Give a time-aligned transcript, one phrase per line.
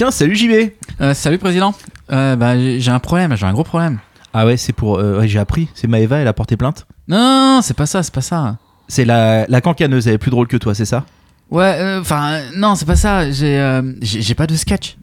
[0.00, 0.70] Tiens, salut JB
[1.02, 1.74] Euh, salut président.
[2.10, 3.98] Euh, bah, j'ai un problème, j'ai un gros problème.
[4.32, 4.98] Ah ouais, c'est pour...
[4.98, 6.86] euh, ouais, j'ai appris, c'est Maëva, elle a porté plainte.
[7.06, 8.56] Non, non, non, c'est pas ça, c'est pas ça.
[8.88, 11.04] C'est la, la cancaneuse, elle est plus drôle que toi, c'est ça?
[11.50, 13.30] Ouais, euh, enfin, non, c'est pas ça.
[13.30, 14.96] J'ai, euh, j'ai j'ai pas de sketch.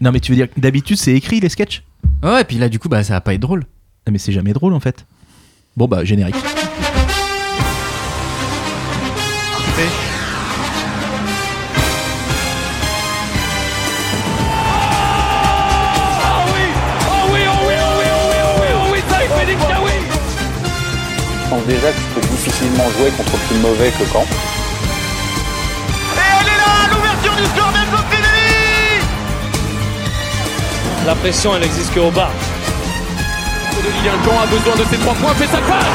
[0.00, 1.82] Non mais tu veux dire que d'habitude c'est écrit les sketchs?
[2.22, 3.64] Ouais, et puis là, du coup, bah, ça va pas être drôle.
[4.10, 5.04] Mais c'est jamais drôle en fait.
[5.76, 6.36] Bon bah générique.
[21.48, 24.20] Je pense déjà que je peux difficilement jouer contre plus mauvais que Caen.
[24.20, 24.24] Et
[26.20, 29.00] elle est là, l'ouverture du score d'Enzo Fedeli.
[31.06, 32.16] La pression, elle existe qu'au Ligue 1,
[34.26, 35.86] Caen a besoin de ses trois points, fait sa passe.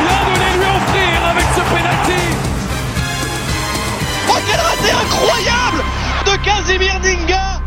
[0.00, 2.34] Bien de les lui offrir avec ce penalty.
[4.28, 5.84] Oh, quel raté incroyable
[6.26, 7.57] de Casimir Dinga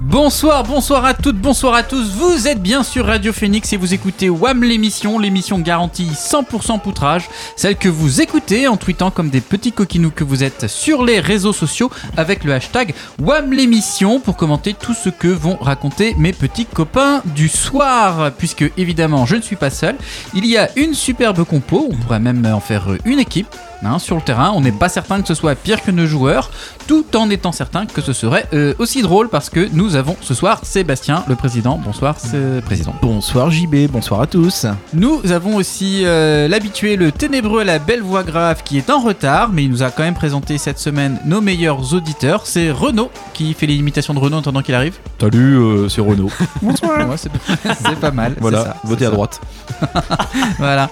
[0.00, 2.12] Bonsoir, bonsoir à toutes, bonsoir à tous.
[2.12, 7.28] Vous êtes bien sur Radio Phoenix et vous écoutez WAM l'émission, l'émission garantie 100% poutrage,
[7.56, 11.18] celle que vous écoutez en tweetant comme des petits coquinous que vous êtes sur les
[11.18, 16.32] réseaux sociaux avec le hashtag WAM l'émission pour commenter tout ce que vont raconter mes
[16.32, 18.30] petits copains du soir.
[18.38, 19.96] Puisque évidemment je ne suis pas seul,
[20.32, 23.52] il y a une superbe compo, on pourrait même en faire une équipe.
[23.84, 26.50] Hein, sur le terrain, on n'est pas certain que ce soit pire que nos joueurs,
[26.86, 30.34] tout en étant certain que ce serait euh, aussi drôle parce que nous avons ce
[30.34, 31.80] soir Sébastien, le président.
[31.84, 32.94] Bonsoir, c'est président.
[33.02, 34.66] Bonsoir JB, bonsoir à tous.
[34.94, 39.00] Nous avons aussi euh, l'habitué, le ténébreux à la belle voix grave qui est en
[39.00, 42.46] retard, mais il nous a quand même présenté cette semaine nos meilleurs auditeurs.
[42.46, 44.96] C'est Renaud qui fait l'imitation de Renaud en attendant qu'il arrive.
[45.20, 46.30] Salut, euh, c'est Renaud.
[46.62, 48.34] Ouais, c'est pas mal.
[48.40, 49.14] Voilà, ça, votez à ça.
[49.14, 49.40] droite.
[50.58, 50.90] Voilà.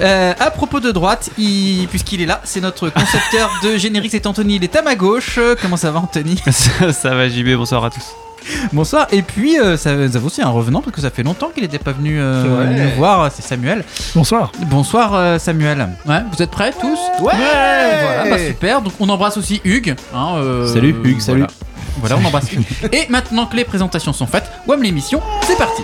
[0.00, 4.26] Euh, à propos de droite, il- puisqu'il est là, c'est notre concepteur de générique, c'est
[4.26, 4.56] Anthony.
[4.56, 5.36] Il est à ma gauche.
[5.38, 8.04] Euh, Comment ça va, Anthony ça, ça va JB, bonsoir à tous.
[8.72, 9.06] Bonsoir.
[9.10, 11.62] Et puis, euh, ça, nous avons aussi un revenant parce que ça fait longtemps qu'il
[11.64, 13.30] n'était pas venu euh, nous voir.
[13.34, 13.84] C'est Samuel.
[14.14, 14.52] Bonsoir.
[14.66, 15.88] Bonsoir, euh, Samuel.
[16.06, 18.80] Ouais, vous êtes prêts tous Ouais, Voilà, bah, super.
[18.80, 19.96] Donc, on embrasse aussi Hugues.
[20.14, 21.40] hein, euh, Salut, Hugues, salut.
[21.40, 22.64] Voilà, voilà on embrasse Hugues.
[22.92, 25.82] Et maintenant que les présentations sont faites, WAM l'émission, c'est parti.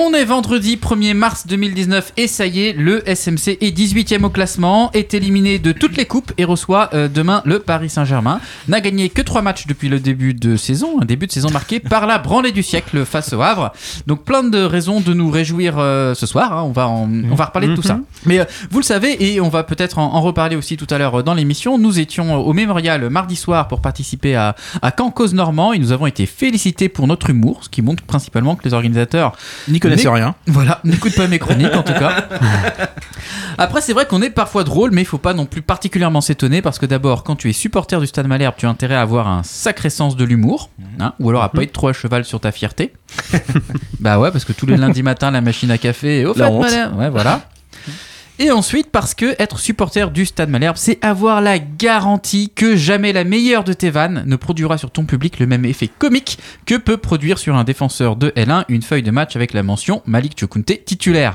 [0.00, 4.30] On est vendredi 1er mars 2019 et ça y est, le SMC est 18ème au
[4.30, 8.40] classement, est éliminé de toutes les coupes et reçoit euh, demain le Paris Saint-Germain.
[8.68, 11.80] N'a gagné que 3 matchs depuis le début de saison, un début de saison marqué
[11.80, 13.72] par la branlée du siècle face au Havre.
[14.06, 17.34] Donc plein de raisons de nous réjouir euh, ce soir, hein, on, va en- on
[17.34, 17.98] va reparler de tout ça.
[18.24, 20.98] Mais euh, vous le savez, et on va peut-être en, en reparler aussi tout à
[20.98, 25.34] l'heure dans l'émission, nous étions au Mémorial mardi soir pour participer à, à Caen Cause
[25.34, 28.74] Normand et nous avons été félicités pour notre humour, ce qui montre principalement que les
[28.74, 29.32] organisateurs
[29.66, 30.34] N'y connaissez rien.
[30.46, 32.28] voilà, n'écoute pas mes chroniques en tout cas.
[33.58, 36.62] Après, c'est vrai qu'on est parfois drôle, mais il faut pas non plus particulièrement s'étonner
[36.62, 39.26] parce que d'abord, quand tu es supporter du Stade Malherbe, tu as intérêt à avoir
[39.26, 42.38] un sacré sens de l'humour, hein, ou alors à pas être trop à cheval sur
[42.38, 42.92] ta fierté.
[44.00, 46.46] bah ouais, parce que tous les lundis matins, la machine à café, et au La
[46.46, 46.62] fait, honte.
[46.62, 46.98] Malherbe.
[46.98, 47.42] Ouais, voilà.
[48.40, 53.12] Et ensuite, parce que être supporter du Stade Malherbe, c'est avoir la garantie que jamais
[53.12, 56.76] la meilleure de tes vannes ne produira sur ton public le même effet comique que
[56.76, 60.38] peut produire sur un défenseur de L1 une feuille de match avec la mention Malik
[60.38, 61.34] Chokunte titulaire.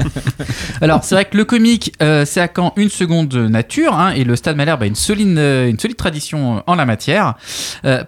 [0.80, 4.24] Alors, c'est vrai que le comique, euh, c'est à quand une seconde nature, hein, et
[4.24, 7.34] le Stade Malherbe a une solide, euh, tradition euh, en la matière.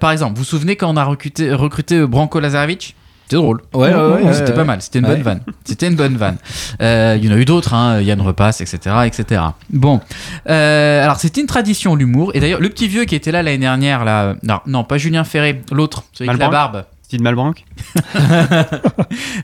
[0.00, 2.96] Par exemple, vous vous souvenez quand on a recruté, recruté Branko Lazarevic?
[3.26, 3.60] C'était drôle.
[3.74, 4.80] Ouais, ouais, ouais, C'était ouais, pas mal.
[4.80, 5.14] C'était une Ouais.
[5.14, 5.40] bonne vanne.
[5.64, 6.36] C'était une bonne vanne.
[6.80, 9.42] Euh, Il y en a eu d'autres, hein, Yann Repasse, etc., etc.
[9.70, 10.00] Bon,
[10.48, 12.30] Euh, alors c'était une tradition l'humour.
[12.34, 15.24] Et d'ailleurs, le petit vieux qui était là l'année dernière, là, non, non, pas Julien
[15.24, 16.84] Ferré, l'autre, celui avec la barbe.
[17.02, 17.64] Steve Malbranck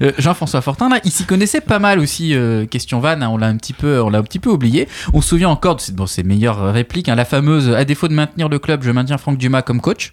[0.02, 3.36] Euh, Jean-François Fortin là, il s'y connaissait pas mal aussi euh, question van, hein, on
[3.36, 4.88] l'a un petit peu on l'a un petit peu oublié.
[5.12, 8.08] On se souvient encore de ses, bon, ses meilleures répliques, hein, la fameuse à défaut
[8.08, 10.12] de maintenir le club, je maintiens Franck Dumas comme coach.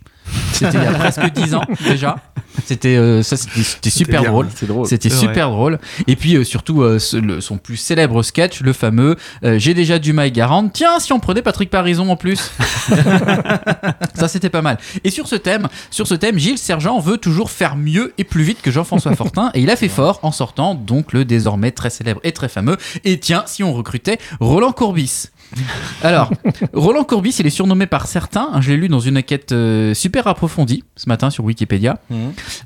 [0.54, 2.18] C'était il y a presque 10 ans déjà.
[2.66, 4.48] C'était euh, ça c'était super bien, drôle.
[4.86, 5.80] C'était super drôle.
[6.08, 9.74] Et puis euh, surtout euh, ce- le- son plus célèbre sketch, le fameux euh, J'ai
[9.74, 10.72] déjà Dumas et Garande.
[10.74, 12.52] Tiens, si on prenait Patrick Parison en plus.
[14.16, 14.78] Ça c'était pas mal.
[15.04, 18.44] Et sur ce thème, sur ce thème, Gilles Sergent veut toujours faire mieux et plus
[18.44, 21.90] vite que Jean-François Fortin et il a fait fort en sortant donc le désormais très
[21.90, 25.28] célèbre et très fameux Et tiens, si on recrutait Roland Courbis.
[26.04, 26.32] Alors,
[26.74, 29.94] Roland Courbis, il est surnommé par certains, hein, je l'ai lu dans une enquête euh,
[29.94, 32.00] super approfondie ce matin sur Wikipédia,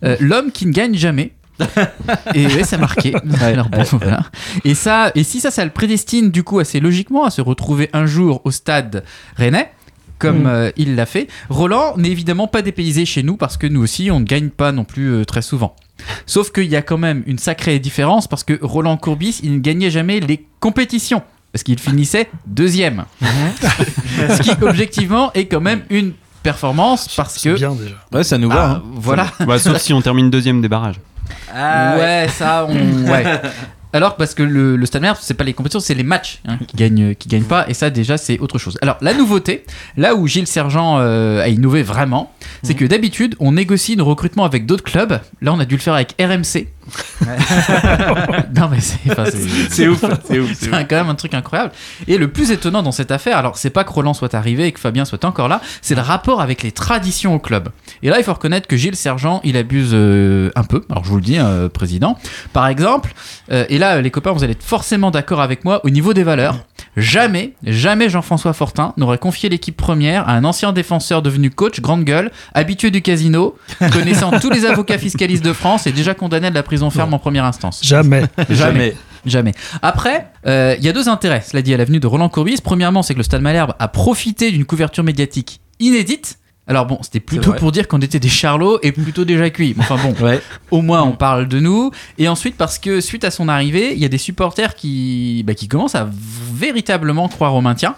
[0.04, 1.34] euh, l'homme qui ne gagne jamais.
[2.34, 3.14] et ouais, ça marqué.
[3.42, 4.24] Alors bon, voilà.
[4.64, 7.90] Et ça, et si ça, ça le prédestine du coup assez logiquement à se retrouver
[7.94, 9.04] un jour au stade
[9.36, 9.72] rennais,
[10.20, 11.28] comme euh, il l'a fait.
[11.50, 14.72] Roland n'est évidemment pas dépaysé chez nous parce que nous aussi, on ne gagne pas
[14.72, 15.76] non plus euh, très souvent.
[16.26, 19.60] Sauf qu'il y a quand même une sacrée différence parce que Roland Courbis, il ne
[19.60, 21.22] gagnait jamais les compétitions.
[21.54, 23.06] Parce qu'il finissait deuxième.
[23.22, 27.96] Ce qui, objectivement, est quand même une performance parce C'est que bien déjà.
[28.12, 28.64] Ouais, ça nous va.
[28.64, 28.84] Ah, hein.
[28.96, 29.28] voilà.
[29.48, 31.00] Bah, sauf si on termine deuxième des barrages.
[31.54, 33.10] ouais, ça, on.
[33.10, 33.24] Ouais.
[33.96, 36.76] Alors parce que le, le Stade c'est pas les compétitions, c'est les matchs hein, qui
[36.76, 38.76] gagnent, qui gagnent pas, et ça déjà c'est autre chose.
[38.82, 39.66] Alors la nouveauté,
[39.98, 42.34] là où Gilles Sergent euh, a innové vraiment,
[42.64, 45.20] c'est que d'habitude on négocie nos recrutements avec d'autres clubs.
[45.42, 46.68] Là on a dû le faire avec RMC.
[48.56, 50.52] non mais c'est, enfin, c'est, C'est ouf, c'est ouf.
[50.54, 51.72] c'est quand même un truc incroyable.
[52.08, 54.72] Et le plus étonnant dans cette affaire, alors c'est pas que Roland soit arrivé et
[54.72, 57.70] que Fabien soit encore là, c'est le rapport avec les traditions au club.
[58.02, 60.84] Et là, il faut reconnaître que Gilles Sergent, il abuse euh, un peu.
[60.90, 62.18] Alors je vous le dis, euh, président.
[62.52, 63.14] Par exemple,
[63.52, 66.24] euh, et là, les copains, vous allez être forcément d'accord avec moi au niveau des
[66.24, 66.58] valeurs.
[66.96, 72.04] Jamais, jamais Jean-François Fortin n'aurait confié l'équipe première à un ancien défenseur devenu coach, grande
[72.04, 73.56] gueule, habitué du casino,
[73.92, 77.14] connaissant tous les avocats fiscalistes de France et déjà condamné à de la prison ferme
[77.14, 77.82] en première instance.
[77.84, 78.24] Jamais.
[78.50, 78.96] Jamais.
[79.26, 79.54] Jamais.
[79.82, 82.60] Après, euh, il y a deux intérêts, cela dit, à l'avenue de Roland Courbis.
[82.62, 86.40] Premièrement, c'est que le Stade Malherbe a profité d'une couverture médiatique inédite.
[86.66, 89.76] Alors bon, c'était plutôt pour dire qu'on était des charlots et plutôt déjà cuits.
[89.78, 90.42] Enfin bon, Ouais.
[90.72, 91.92] au moins on parle de nous.
[92.18, 95.56] Et ensuite parce que suite à son arrivée, il y a des supporters qui, bah,
[95.56, 97.96] qui commencent à véritablement croire au maintien.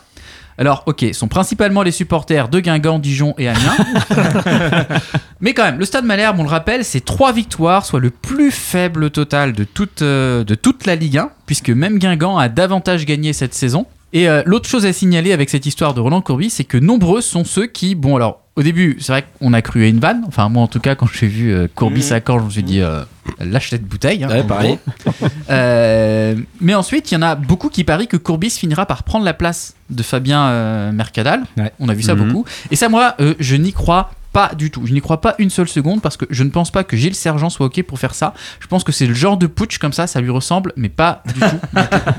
[0.57, 3.75] Alors ok, sont principalement les supporters de Guingamp, Dijon et Amiens.
[5.41, 8.51] Mais quand même, le Stade Malherbe, on le rappelle, c'est trois victoires, soit le plus
[8.51, 13.05] faible total de toute, euh, de toute la Ligue 1, puisque même Guingamp a davantage
[13.05, 13.85] gagné cette saison.
[14.13, 17.21] Et euh, l'autre chose à signaler avec cette histoire de Roland Courbis, c'est que nombreux
[17.21, 20.23] sont ceux qui, bon alors, au début, c'est vrai qu'on a cru à une vanne.
[20.27, 22.63] Enfin, moi en tout cas, quand j'ai vu euh, Courbis à Caen, je me suis
[22.63, 23.01] dit, euh,
[23.41, 24.23] lâche cette bouteille.
[24.23, 24.79] hein, Ouais, en pareil.
[25.05, 25.27] gros.
[25.49, 29.25] Euh, mais ensuite, il y en a beaucoup qui parient que Courbis finira par prendre
[29.25, 31.43] la place de Fabien euh, Mercadal.
[31.57, 31.73] Ouais.
[31.79, 32.27] On a vu ça Mhm.
[32.27, 32.45] beaucoup.
[32.71, 34.85] Et ça, moi, euh, je n'y crois pas du tout.
[34.85, 37.15] Je n'y crois pas une seule seconde parce que je ne pense pas que Gilles
[37.15, 38.33] Sergent soit OK pour faire ça.
[38.59, 41.23] Je pense que c'est le genre de putsch comme ça, ça lui ressemble, mais pas
[41.33, 41.59] du tout.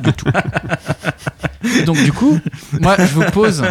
[0.03, 1.85] du tout, du tout.
[1.85, 2.41] Donc, du coup,
[2.81, 3.63] moi, je vous pose.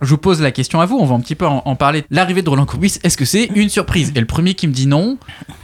[0.00, 2.04] Je vous pose la question à vous, on va un petit peu en, en parler.
[2.10, 4.12] L'arrivée de Roland Courbis, est-ce que c'est une surprise?
[4.14, 5.18] Et le premier qui me dit non,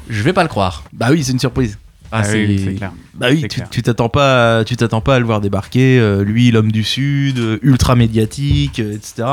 [0.09, 0.83] je vais pas le croire.
[0.93, 1.79] Bah oui, c'est une surprise.
[2.11, 2.93] Ah, Ah oui, c'est clair.
[3.15, 5.99] Bah oui, tu t'attends pas, tu t'attends pas à le voir débarquer.
[6.01, 9.29] euh, lui, l'homme du sud, euh, ultra médiatique, euh, etc.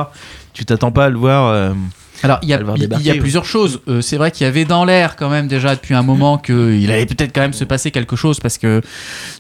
[0.54, 1.74] Tu t'attends pas à le voir.
[2.24, 3.82] Alors, il y a, il- y plusieurs choses.
[3.88, 6.90] Euh, c'est vrai qu'il y avait dans l'air quand même déjà depuis un moment qu'il
[6.92, 8.82] allait peut-être quand même se passer quelque chose parce que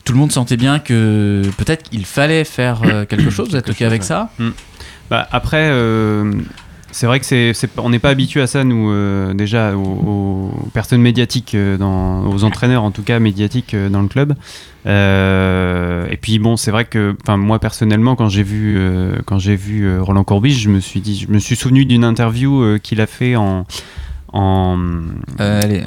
[0.04, 3.50] tout le monde sentait bien que peut-être qu'il fallait faire euh, quelque chose.
[3.50, 4.30] Vous êtes OK avec ça?
[5.10, 6.32] Bah, après, euh,
[6.96, 10.70] c'est vrai que c'est, on n'est pas habitué à ça, nous, euh, déjà, aux, aux
[10.74, 14.34] personnes médiatiques, euh, dans, aux entraîneurs en tout cas médiatiques euh, dans le club.
[14.86, 19.58] Euh, et puis bon, c'est vrai que, moi personnellement, quand j'ai vu, euh, quand j'ai
[19.58, 23.08] vu Roland Courbis, je me suis dit, je me suis souvenu d'une interview qu'il a
[23.08, 23.66] fait en,
[24.32, 24.78] en
[25.40, 25.84] les-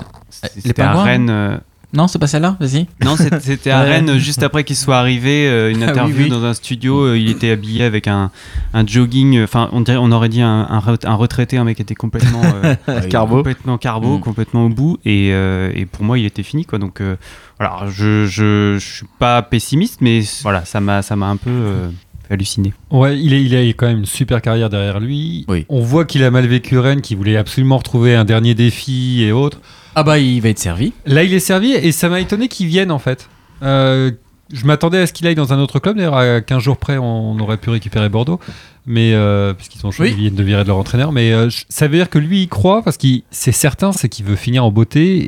[0.58, 1.60] c'était à pingouins, Rennes.
[1.94, 2.86] Non, c'est pas celle-là Vas-y.
[3.02, 3.80] non, c'était- à.
[3.80, 5.48] Rennes juste après qu'il soit arrivé.
[5.48, 6.28] euh, une Ah oui, interview oui.
[6.28, 7.00] dans un studio.
[7.06, 8.30] euh, il était habillé avec un,
[8.74, 9.36] un jogging.
[9.38, 11.82] euh, Enfin, on, dirait- on aurait dit un, un re- un retraité, un mec qui
[11.82, 13.36] était complètement euh, Carbo.
[13.36, 14.20] complètement carbo, Mm.
[14.20, 14.98] complètement au bout.
[15.06, 16.78] Et, euh, et pour moi, il était fini, quoi.
[16.78, 17.16] Donc, euh,
[17.58, 21.50] voilà, je, je, je suis pas pessimiste, mais voilà, ça m'a, ça m'a un peu
[22.28, 22.72] fait halluciner.
[22.90, 25.44] Ouais, il, est, il a quand même une super carrière derrière lui.
[25.48, 25.66] Oui.
[25.68, 29.32] On voit qu'il a mal vécu Rennes, qu'il voulait absolument retrouver un dernier défi et
[29.32, 29.60] autres.
[29.94, 30.92] Ah bah, il va être servi.
[31.06, 33.28] Là, il est servi et ça m'a étonné qu'il vienne en fait.
[33.62, 34.12] Euh,
[34.52, 35.96] je m'attendais à ce qu'il aille dans un autre club.
[35.96, 38.40] D'ailleurs, à 15 jours près, on aurait pu récupérer Bordeaux.
[38.90, 40.16] Mais euh, parce qu'ils ont choisi, Oui.
[40.18, 41.12] ils viennent de virer de leur entraîneur.
[41.12, 44.24] Mais euh, ça veut dire que lui, il croit parce qu'il c'est certain, c'est qu'il
[44.24, 45.24] veut finir en beauté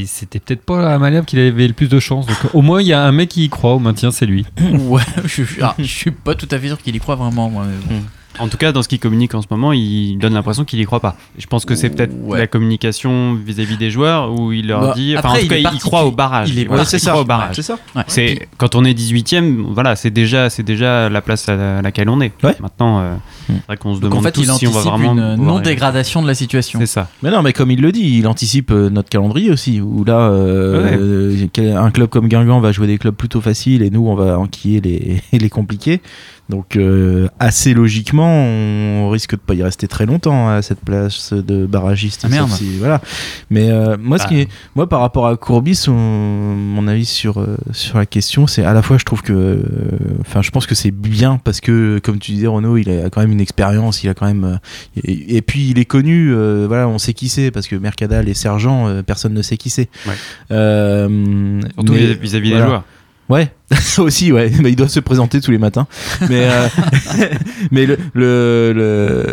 [0.00, 2.26] et c'était peut-être pas à Malherbe qu'il avait le plus de chance.
[2.26, 4.44] Donc au moins, il y a un mec qui y croit au maintien, c'est lui.
[4.60, 7.48] ouais, je, je- ah, je suis pas tout à fait sûr qu'il y croit vraiment,
[7.50, 7.64] moi.
[7.66, 8.02] mais bon.
[8.40, 10.84] En tout cas, dans ce qu'il communique en ce moment, il donne l'impression qu'il y
[10.84, 11.16] croit pas.
[11.38, 12.38] Je pense que c'est peut-être Ouais.
[12.38, 15.14] la communication vis-à-vis des joueurs où il leur Bah, dit.
[15.16, 16.50] Enfin, après, en tout il cas, est il, croit au barrage.
[16.50, 17.56] il est Voilà, parti- il croit au barrage.
[17.56, 17.78] C'est ça.
[17.94, 18.02] Ouais.
[18.08, 22.20] C'est quand on est 18ème, voilà, c'est déjà c'est déjà la place à laquelle on
[22.20, 22.32] est.
[22.42, 22.56] Ouais.
[22.60, 23.14] Maintenant, euh,
[23.46, 25.12] c'est vrai qu'on se Donc demande en fait, tous il si on anticipe va vraiment
[25.12, 26.78] une pouvoir- non-dégradation de la situation.
[26.80, 27.08] C'est ça.
[27.22, 29.80] Mais non, mais comme il le dit, il anticipe euh, notre calendrier aussi.
[29.80, 34.06] Où là, euh, un club comme Guingamp va jouer des clubs plutôt faciles et nous,
[34.06, 36.00] on va enquiller les, les compliqués.
[36.50, 41.32] Donc, euh, assez logiquement, on risque de pas y rester très longtemps à cette place
[41.32, 42.20] de barragiste.
[42.24, 42.50] Ah, merde.
[42.50, 43.00] si- voilà.
[43.48, 44.28] Mais euh, moi, ce Ah.
[44.28, 48.46] qui est, moi, par rapport à Courbis, on- mon avis sur euh, sur la question,
[48.46, 49.58] c'est à la fois, je trouve que,
[50.20, 53.22] enfin, je pense que c'est bien parce que, comme tu disais, Renaud, il a quand
[53.22, 54.58] même une expérience, il a quand même,
[55.02, 56.34] et, et puis il est connu,
[56.66, 59.88] voilà, on sait qui c'est parce que Mercadal et Sergent, personne ne sait qui c'est.
[60.06, 60.12] Ouais.
[61.74, 62.64] Surtout vis- vis-à-vis voilà.
[62.64, 62.84] des joueurs.
[63.30, 63.50] Ouais,
[63.98, 64.50] aussi, ouais.
[64.62, 65.86] Mais il doit se présenter tous les matins.
[66.28, 66.68] Mais, euh,
[67.70, 68.72] mais le, le,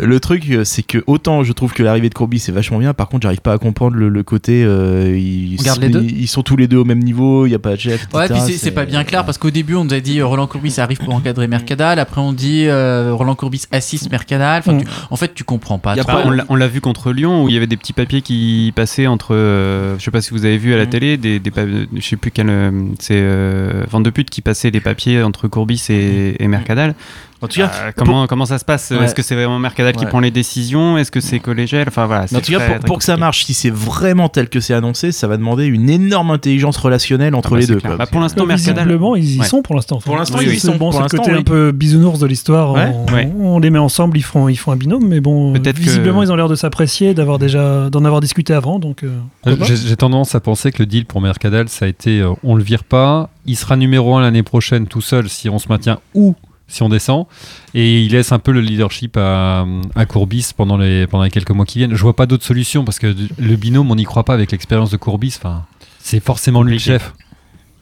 [0.00, 2.94] le, le truc, c'est que autant je trouve que l'arrivée de Courbis c'est vachement bien.
[2.94, 4.64] Par contre, j'arrive pas à comprendre le, le côté.
[4.64, 7.46] euh, ils, On garde les deux ils, ils sont tous les deux au même niveau.
[7.46, 8.06] Il y a pas de chef.
[8.14, 10.20] Ouais, etc., puis c'est- c'est pas bien clair parce qu'au début on nous a dit
[10.20, 14.60] euh, Roland Courbis arrive pour encadrer Mercadal, après on dit euh, Roland Courbis assiste Mercadal.
[14.60, 14.80] Enfin, Mm.
[14.82, 15.94] tu- en fait, tu comprends pas.
[15.96, 16.18] Y a trop.
[16.24, 18.72] On l'a- on l'a vu contre Lyon où il y avait des petits papiers qui
[18.74, 19.34] passaient entre.
[19.34, 20.90] euh, je sais pas si vous avez vu à la Mhm.
[20.90, 21.62] télé, des, des pa-
[21.94, 22.48] je sais plus quel.
[22.48, 26.94] euh, C'est euh, Vente de qui passait les papiers entre Courbis et Mercadal.
[27.42, 28.90] En tout cas, Euh, comment, comment ça se passe?
[28.90, 29.04] Ouais.
[29.04, 30.96] Est-ce que c'est vraiment Mercadal qui prend les décisions?
[30.96, 31.84] Est-ce que c'est collégial?
[31.88, 32.24] Enfin voilà.
[32.34, 35.26] En tout cas, pour, que ça marche, si c'est vraiment tel que c'est annoncé, ça
[35.26, 37.80] va demander une énorme intelligence relationnelle entre Ah bah, les deux.
[37.80, 37.96] quoi.
[37.96, 38.74] Bah, pour l'instant, Bah, Mercadal.
[38.86, 39.46] Visiblement, ils y Ouais.
[39.46, 39.98] sont pour l'instant.
[39.98, 40.72] Pour l'instant, ils y c'est sont.
[40.76, 41.38] Bon, Pour c'est le l'instant, côté oui.
[41.38, 42.72] un peu bisounours de l'histoire.
[42.72, 42.92] Ouais.
[42.94, 43.32] on, Ouais.
[43.40, 46.36] on les met ensemble, ils font, ils font un binôme, mais bon, visiblement, ils ont
[46.36, 48.78] l'air de s'apprécier, d'avoir déjà, d'en avoir discuté avant.
[48.78, 49.18] Donc, euh.
[49.64, 52.54] J'ai j'ai tendance à penser que le deal pour Mercadal, ça a été euh, on
[52.54, 55.98] le vire pas, il sera numéro 1 l'année prochaine tout seul si on se maintient
[56.14, 56.34] ou
[56.68, 57.26] si on descend,
[57.74, 61.50] et il laisse un peu le leadership à, à Courbis pendant les, pendant les quelques
[61.50, 61.94] mois qui viennent.
[61.94, 64.90] Je vois pas d'autre solution parce que le binôme, on n'y croit pas avec l'expérience
[64.90, 65.34] de Courbis.
[65.36, 65.64] Enfin,
[65.98, 67.04] c'est forcément lui le Compliqué.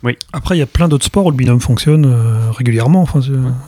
[0.04, 0.16] Chef.
[0.33, 3.02] Après, il y a plein d'autres sports où le binôme fonctionne euh, régulièrement.
[3.02, 3.21] Enfin,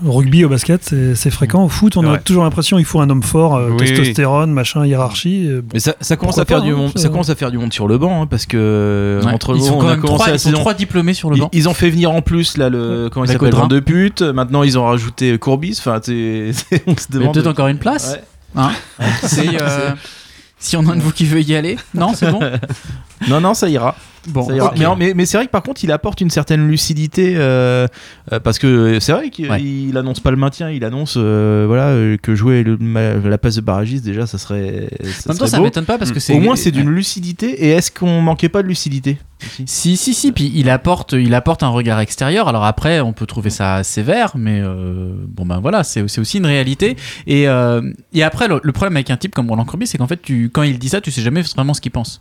[0.07, 1.65] au rugby, au basket, c'est c'est fréquent.
[1.65, 4.87] Au foot, on a toujours l'impression qu'il faut un homme fort, euh, Oui, testostérone, machin,
[4.87, 5.47] hiérarchie.
[5.49, 5.69] euh, bon.
[5.75, 6.93] Mais ça, ça commence à faire pas, du hein, monde.
[6.97, 9.33] ça- Ça commence à faire du monde sur le banc, hein, parce que Ouais.
[9.33, 11.37] entre ils sont on quand a même commencé trois, ils sont trois diplômés sur le
[11.37, 11.49] banc.
[11.53, 14.23] ils ont fait venir en plus là le comment il La s'appelle de pute.
[14.23, 15.77] Maintenant ils ont rajouté Courbis.
[15.79, 17.35] Enfin, on se demande.
[17.35, 18.13] peut-être encore une place.
[18.57, 18.63] Ouais.
[18.63, 18.71] Hein
[19.23, 19.91] C'est, euh,
[20.59, 22.41] si on a un de vous qui veut y aller, non, c'est bon.
[23.29, 23.95] Non, non, ça ira.
[24.29, 24.47] Bon.
[24.79, 27.87] Mais, mais, mais c'est vrai que par contre, il apporte une certaine lucidité euh,
[28.33, 29.97] euh, parce que c'est vrai qu'il Ouais.
[29.99, 33.57] annonce pas le maintien, il annonce euh, voilà euh, que jouer le- ma- la place
[33.57, 34.89] de barragiste déjà, ça serait.
[35.05, 37.65] Ça En même temps, ça m'étonne pas parce que c'est Au moins, c'est d'une lucidité.
[37.65, 39.19] Et est-ce qu'on manquait pas de lucidité
[39.67, 42.47] Si, si, si, puis il apporte, il apporte un regard extérieur.
[42.49, 46.39] Alors après, on peut trouver ça sévère, mais euh, bon ben voilà, c'est c'est aussi
[46.39, 46.97] une réalité.
[47.27, 50.07] Et, euh, et après, le, le problème avec un type comme Roland Courbis, c'est qu'en
[50.07, 52.21] fait, tu, quand il dit ça, tu sais jamais vraiment ce qu'il pense.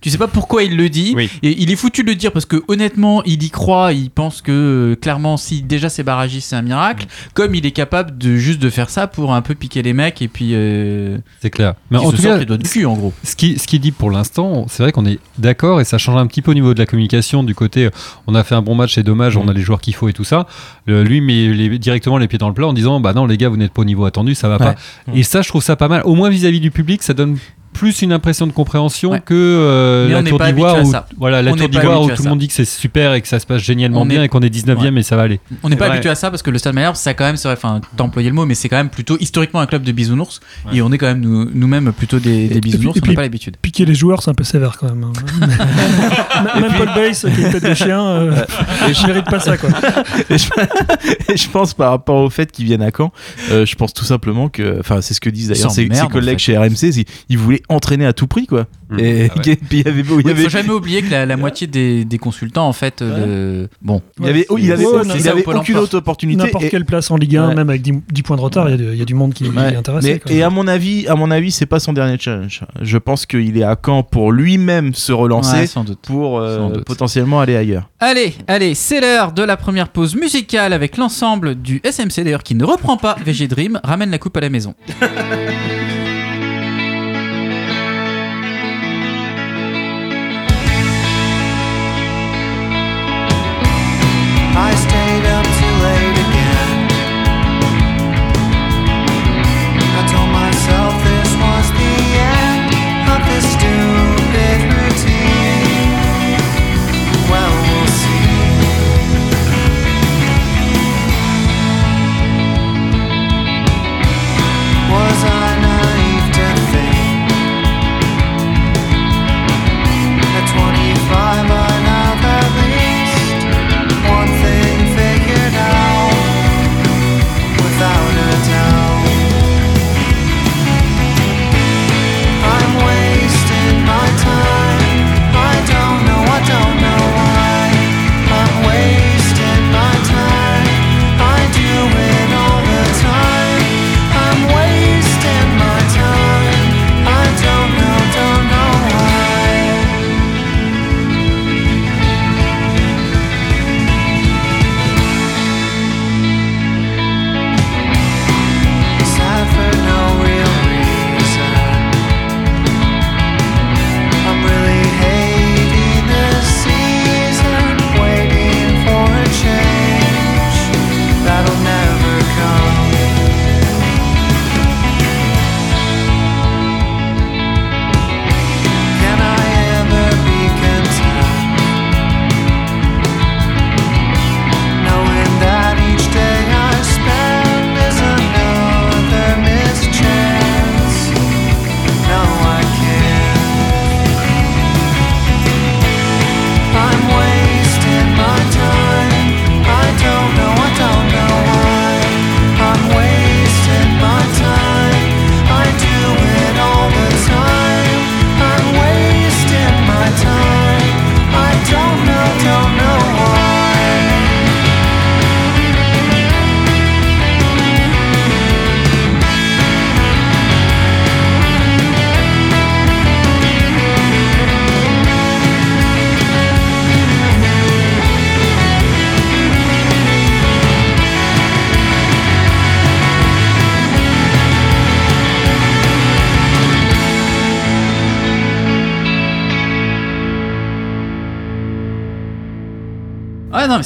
[0.00, 1.12] Tu sais pas pourquoi il le dit.
[1.16, 1.30] Oui.
[1.42, 4.42] Et il est foutu de le dire parce que honnêtement, il y croit, il pense
[4.42, 7.06] que euh, clairement, si déjà c'est barragiste, c'est un miracle.
[7.34, 10.20] Comme il est capable de juste de faire ça pour un peu piquer les mecs
[10.22, 11.74] et puis euh, C'est clair.
[11.90, 13.12] Mais en se tout cas, les doigts du cul en gros.
[13.24, 16.16] ce qui, ce qui dit pour l'instant, c'est vrai qu'on est d'accord et ça change
[16.20, 17.42] un petit peu au niveau de la communication.
[17.42, 17.90] Du côté, euh,
[18.26, 20.12] on a fait un bon match, c'est dommage, on a les joueurs qu'il faut et
[20.12, 20.46] tout ça.
[20.86, 23.48] Lui met les- directement les pieds dans le plat en disant Bah non, les gars,
[23.48, 24.74] vous n'êtes pas au niveau attendu, ça va Ouais.
[24.74, 24.74] pas.
[25.14, 26.02] Et ça, je trouve ça pas mal.
[26.04, 27.36] Au moins vis-à-vis du public, ça donne
[27.72, 29.20] plus une impression de compréhension Ouais.
[29.24, 31.06] que euh, la n'est Tour pas d'Ivoire habitué à où, ça.
[31.18, 33.28] voilà, la On Tour d'Ivoire où tout le monde dit que c'est super et que
[33.28, 35.40] ça se passe génialement On bien est- et qu'on est 19ème et ça va aller.
[35.62, 35.94] On n'est pas vrai.
[35.96, 38.04] habitué à ça parce que le Stade Malherbe, ça quand même, c'est vrai, enfin, t'as
[38.04, 40.40] employé le mot, mais c'est quand même plutôt historiquement un club de bisounours.
[40.72, 43.16] Et on est quand même nous- nous-mêmes plutôt des, des bisounours, et on puis- n'a
[43.16, 43.56] pas l'habitude.
[43.62, 45.04] Piquer les joueurs, c'est un peu sévère quand même.
[45.04, 45.12] hein.
[46.60, 48.44] Même Paul Bass, qui une tête de chien, euh,
[48.92, 49.56] je mérite pas ça.
[49.56, 49.70] Quoi.
[50.28, 50.48] et, je,
[51.32, 53.12] et je pense par rapport au fait qu'ils viennent à Caen,
[53.50, 56.56] euh, je pense tout simplement que, enfin, c'est ce que disent d'ailleurs ses, collègues chez
[56.56, 58.66] RMC, ils voulaient entraîner à tout prix, quoi.
[58.90, 58.98] Mm.
[59.00, 59.52] Et Ah ouais.
[59.52, 61.36] et puis il y avait, il y Il avait, faut jamais oublier que la, la
[61.36, 63.68] moitié des, des consultants, en fait, euh, de...
[63.82, 65.80] bon, il y avait, oh, il avait, Ouais, il avait aucune emploi.
[65.80, 66.42] autre opportunité.
[66.44, 67.54] N'importe et- quelle place en Ligue 1, Ouais.
[67.54, 69.72] même avec 10, 10 points de retard, il y y, a du monde qui, Ouais.
[69.72, 70.20] est intéressé.
[70.26, 72.62] Mais- et à mon avis, à mon avis, c'est pas son dernier challenge.
[72.80, 75.98] Je pense qu'il est à Caen pour lui-même se relancer, ouais, sans doute.
[76.02, 76.84] pour euh, Sans doute.
[76.84, 77.88] potentiellement aller ailleurs.
[78.00, 82.54] Allez, allez, c'est l'heure de la première pause musicale avec l'ensemble du SMC, d'ailleurs, qui
[82.54, 84.74] ne reprend pas VG Dream, ramène la coupe à la maison.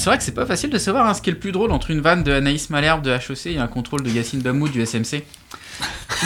[0.04, 1.72] c'est vrai que c'est pas facile de savoir hein, ce qui est le plus drôle
[1.72, 4.84] entre une vanne de Anaïs Malherbe de HEC et un contrôle de Yacine Bamoud du
[4.84, 5.24] SMC.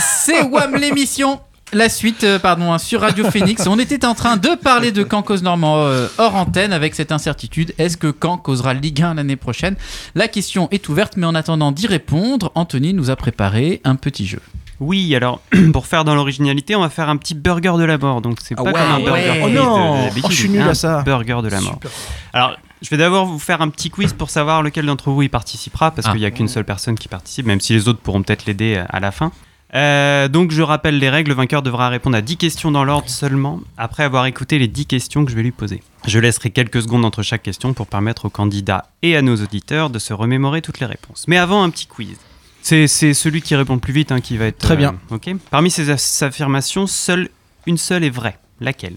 [0.01, 1.39] C'est WAM l'émission
[1.73, 3.69] la suite, euh, pardon, hein, sur Radio Phoenix.
[3.69, 7.13] On était en train de parler de Caen cause Normand euh, hors antenne avec cette
[7.13, 7.73] incertitude.
[7.79, 9.77] Est-ce que Caen causera Ligue 1 l'année prochaine?
[10.17, 14.27] La question est ouverte, mais en attendant d'y répondre, Anthony nous a préparé un petit
[14.27, 14.41] jeu.
[14.81, 15.41] Oui, alors
[15.73, 18.23] pour faire dans l'originalité, on va faire un petit burger de la mort.
[18.23, 19.43] Donc c'est Ah pas ouais, comme un burger ouais.
[19.45, 21.03] Oh non, de d'habitude, oh, je suis nul à ça.
[21.03, 21.75] Burger de la mort.
[21.75, 21.91] Super.
[22.33, 25.29] Alors, je vais d'abord vous faire un petit quiz pour savoir lequel d'entre vous y
[25.29, 26.13] participera, parce Ah.
[26.13, 28.77] qu'il n'y a qu'une seule personne qui participe, même si les autres pourront peut-être l'aider
[28.77, 29.33] à- à la fin.
[29.75, 33.11] Euh, donc je rappelle les règles, le vainqueur devra répondre à 10 questions dans l'ordre
[33.11, 35.83] seulement, après avoir écouté les 10 questions que je vais lui poser.
[36.07, 39.91] Je laisserai quelques secondes entre chaque question pour permettre aux candidats et à nos auditeurs
[39.91, 41.25] de se remémorer toutes les réponses.
[41.29, 42.17] Mais avant, un petit quiz.
[42.63, 44.59] C'est celui qui répond le plus vite hein, qui va être...
[44.59, 44.95] Très bien.
[45.11, 47.29] ok Parmi ces aff- affirmations, seule
[47.67, 48.39] une seule est vraie.
[48.61, 48.97] Laquelle?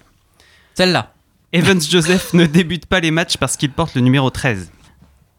[0.75, 1.13] Celle-là.
[1.53, 4.71] Evans Joseph ne débute pas les matchs parce qu'il porte le numéro 13.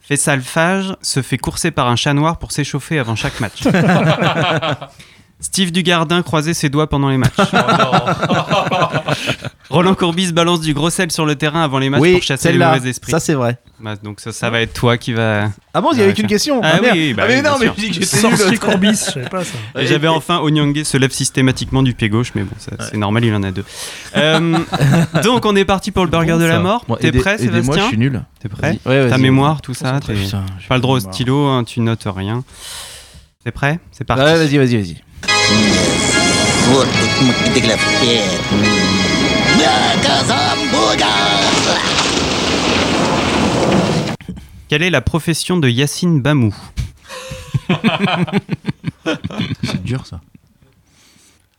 [0.03, 3.63] Faisal Fage se fait courser par un chat noir pour s'échauffer avant chaque match.
[5.43, 7.33] Steve Dugardin croisait ses doigts pendant les matchs.
[9.71, 12.53] Roland Courbis balance du gros sel sur le terrain avant les matchs oui, pour chasser
[12.53, 13.11] les mauvais esprits.
[13.11, 13.59] ça c'est vrai.
[13.81, 15.51] Bah, donc ça, ça va être toi qui va.
[15.75, 16.61] Ah bon, il y avait qu'une question.
[16.63, 16.95] Ah merde.
[16.97, 17.75] oui, bah Ah, mais oui, non, mais sûr.
[17.77, 18.05] je dis que.
[18.07, 19.59] Sorcier Courbis, je savais pas ça.
[19.83, 23.43] J'avais enfin Onyangé se lève systématiquement du pied gauche, mais bon, c'est normal, il en
[23.43, 23.65] a deux.
[24.17, 24.59] Euh,
[25.25, 26.85] donc on est parti pour le burger de la mort.
[26.87, 28.23] Bon, T'es aidez- prêt, aidez-moi, je Sébastien suis nul.
[28.41, 28.79] T'es prêt.
[28.87, 30.15] Ouais, Ta mémoire, tout ça, j'ai
[30.69, 32.45] Pas le droit au stylo, hein, tu notes rien.
[33.45, 34.23] T'es prêt C'est parti.
[34.23, 35.03] Ouais, vas-y, vas-y, vas-y.
[36.70, 38.22] Вот тут мы главе.
[40.04, 41.06] Газамбуга!
[44.68, 46.54] Quelle est la profession de Yacine Bamou
[49.64, 50.20] C'est dur ça.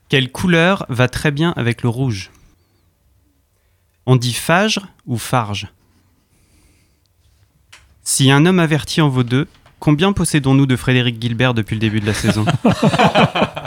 [0.08, 2.30] Quelle couleur va très bien avec le rouge
[4.06, 5.68] On dit fagre ou farge
[8.04, 9.48] Si un homme averti en vaut deux,
[9.80, 12.44] combien possédons-nous de Frédéric Gilbert depuis le début de la saison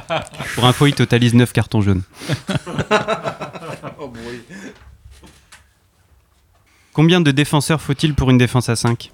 [0.55, 2.03] Pour info, il totalise 9 cartons jaunes.
[6.93, 9.11] Combien de défenseurs faut-il pour une défense à 5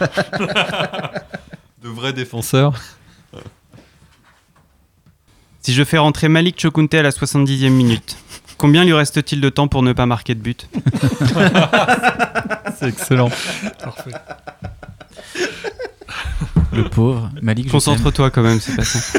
[1.82, 2.74] De vrais défenseurs.
[5.60, 8.16] Si je fais rentrer Malik Chokunte à la 70e minute,
[8.58, 10.68] combien lui reste-t-il de temps pour ne pas marquer de but
[12.78, 13.30] C'est excellent.
[13.82, 14.10] Parfait.
[16.72, 17.70] Le pauvre Malik.
[17.70, 19.18] Concentre-toi quand même, c'est pas ça.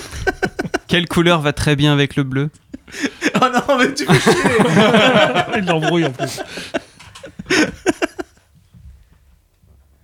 [0.87, 2.49] Quelle couleur va très bien avec le bleu
[3.35, 4.41] Oh non, mais tu fais chier.
[5.57, 6.39] Il l'embrouille en plus.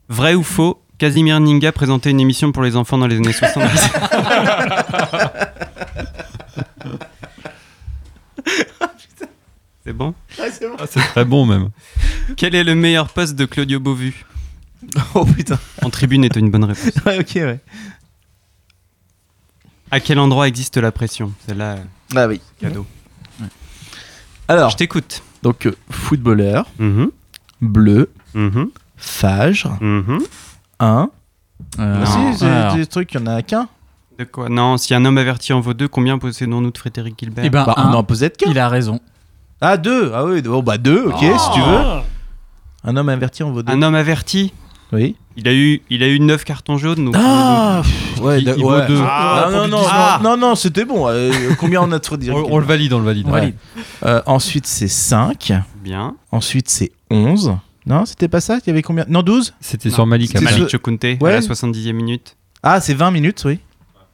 [0.10, 3.89] Vrai ou faux Casimir Ninga présentait une émission pour les enfants dans les années 70.
[9.84, 10.13] C'est bon?
[10.39, 10.76] Ah, c'est bon.
[10.80, 11.70] Ah, c'est très bon même.
[12.38, 14.26] Quel est le meilleur poste de Claudio Beauvu
[15.15, 15.60] Oh putain.
[15.82, 16.91] En tribune est une bonne réponse.
[17.06, 17.60] Ouais, ok, ouais.
[19.91, 21.75] À quel endroit existe la pression Celle-là,
[22.15, 22.39] Ah oui.
[22.60, 22.86] cadeau.
[24.47, 25.21] Alors, Je t'écoute.
[25.43, 27.12] donc, euh, footballeur, Mhm,
[27.62, 30.19] bleu, mhm, phage, mhm.
[30.80, 31.10] 1.
[31.80, 33.67] Euh, Ah, si, c'est des trucs, il y en a qu'un.
[34.19, 37.45] De quoi Non, si un homme averti en vaut deux, combien possédons-nous de Frédéric Gilbert
[37.45, 38.49] Eh ben, Bah, un, on en posait qu'un.
[38.51, 38.99] il a raison.
[39.62, 40.12] Ah, deux.
[40.13, 41.77] Ah oui, oh, bah deux, ok, si tu veux.
[41.77, 42.04] Ah,
[42.84, 43.71] Un homme averti en vaut deux.
[43.71, 44.54] Un homme averti
[44.91, 45.15] Oui.
[45.38, 47.06] il a eu, il a eu 9 cartons jaunes.
[47.06, 47.84] Donc Ah
[48.21, 48.88] Ouais, Il- il vaut ouais.
[48.88, 48.99] deux.
[49.01, 50.19] Ah, non, non, Ah.
[50.23, 51.07] non, non, c'était bon.
[51.07, 53.25] Euh, combien on a trop dit On, on le valide, on le valide.
[53.27, 53.55] On valide.
[54.05, 55.53] Euh, Ensuite, c'est 5.
[55.84, 56.15] Bien.
[56.31, 57.55] Ensuite, c'est 11.
[57.86, 58.57] Non, c'était pas ça?
[58.65, 59.05] Il y avait combien?
[59.10, 60.39] Non, 12 C'était sur Malik.
[60.39, 61.31] Malik Chokunte à Ouais.
[61.34, 62.38] la 70e minute.
[62.63, 63.60] Ah, c'est 20 minutes, oui.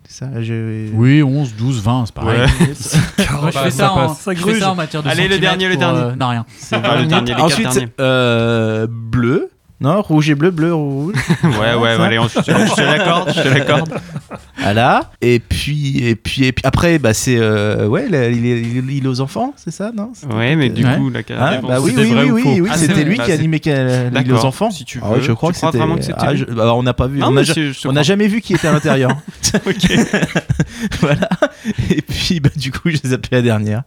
[0.09, 0.87] C'est ça, je...
[0.93, 2.39] Oui, 11, 12, 20, c'est pareil.
[2.39, 2.47] Ouais.
[3.41, 4.13] Moi, je, fais ça, en.
[4.13, 5.99] Ça je fais ça en matière de Allez, le dernier, le dernier.
[5.99, 6.45] euh, non, rien.
[6.57, 9.49] C'est Ah, 20 le dernier, les Ensuite, euh, bleu.
[9.79, 11.13] Non, rouge et bleu, bleu, rouge.
[11.43, 13.93] Ouais, ouais, allez, on- je te je l'accorde, je te l'accorde.
[14.59, 15.11] Voilà.
[15.21, 17.37] Et puis, et puis, et puis après, bah, c'est.
[17.37, 18.07] euh, ouais,
[18.89, 20.11] il aux enfants, c'est ça, non?
[20.35, 23.03] Ouais, mais du coup, la Ah, bah oui, oui, oui, ou oui, Ah, c'était vrai.
[23.05, 23.59] lui Bah, qui animait
[24.09, 24.71] l'île aux enfants.
[24.71, 25.21] si tu Ah ouais, veux.
[25.21, 25.77] je crois Tu que c'était.
[25.77, 27.19] vraiment que Ah, lui je- bah, on n'a pas vu.
[27.19, 28.03] Non, on n'a je- je crois.
[28.03, 29.11] jamais vu qui était à l'intérieur.
[29.65, 29.91] Ok.
[30.99, 31.29] voilà.
[31.89, 33.83] Et puis, bah, du coup, j'ai zappé la dernière.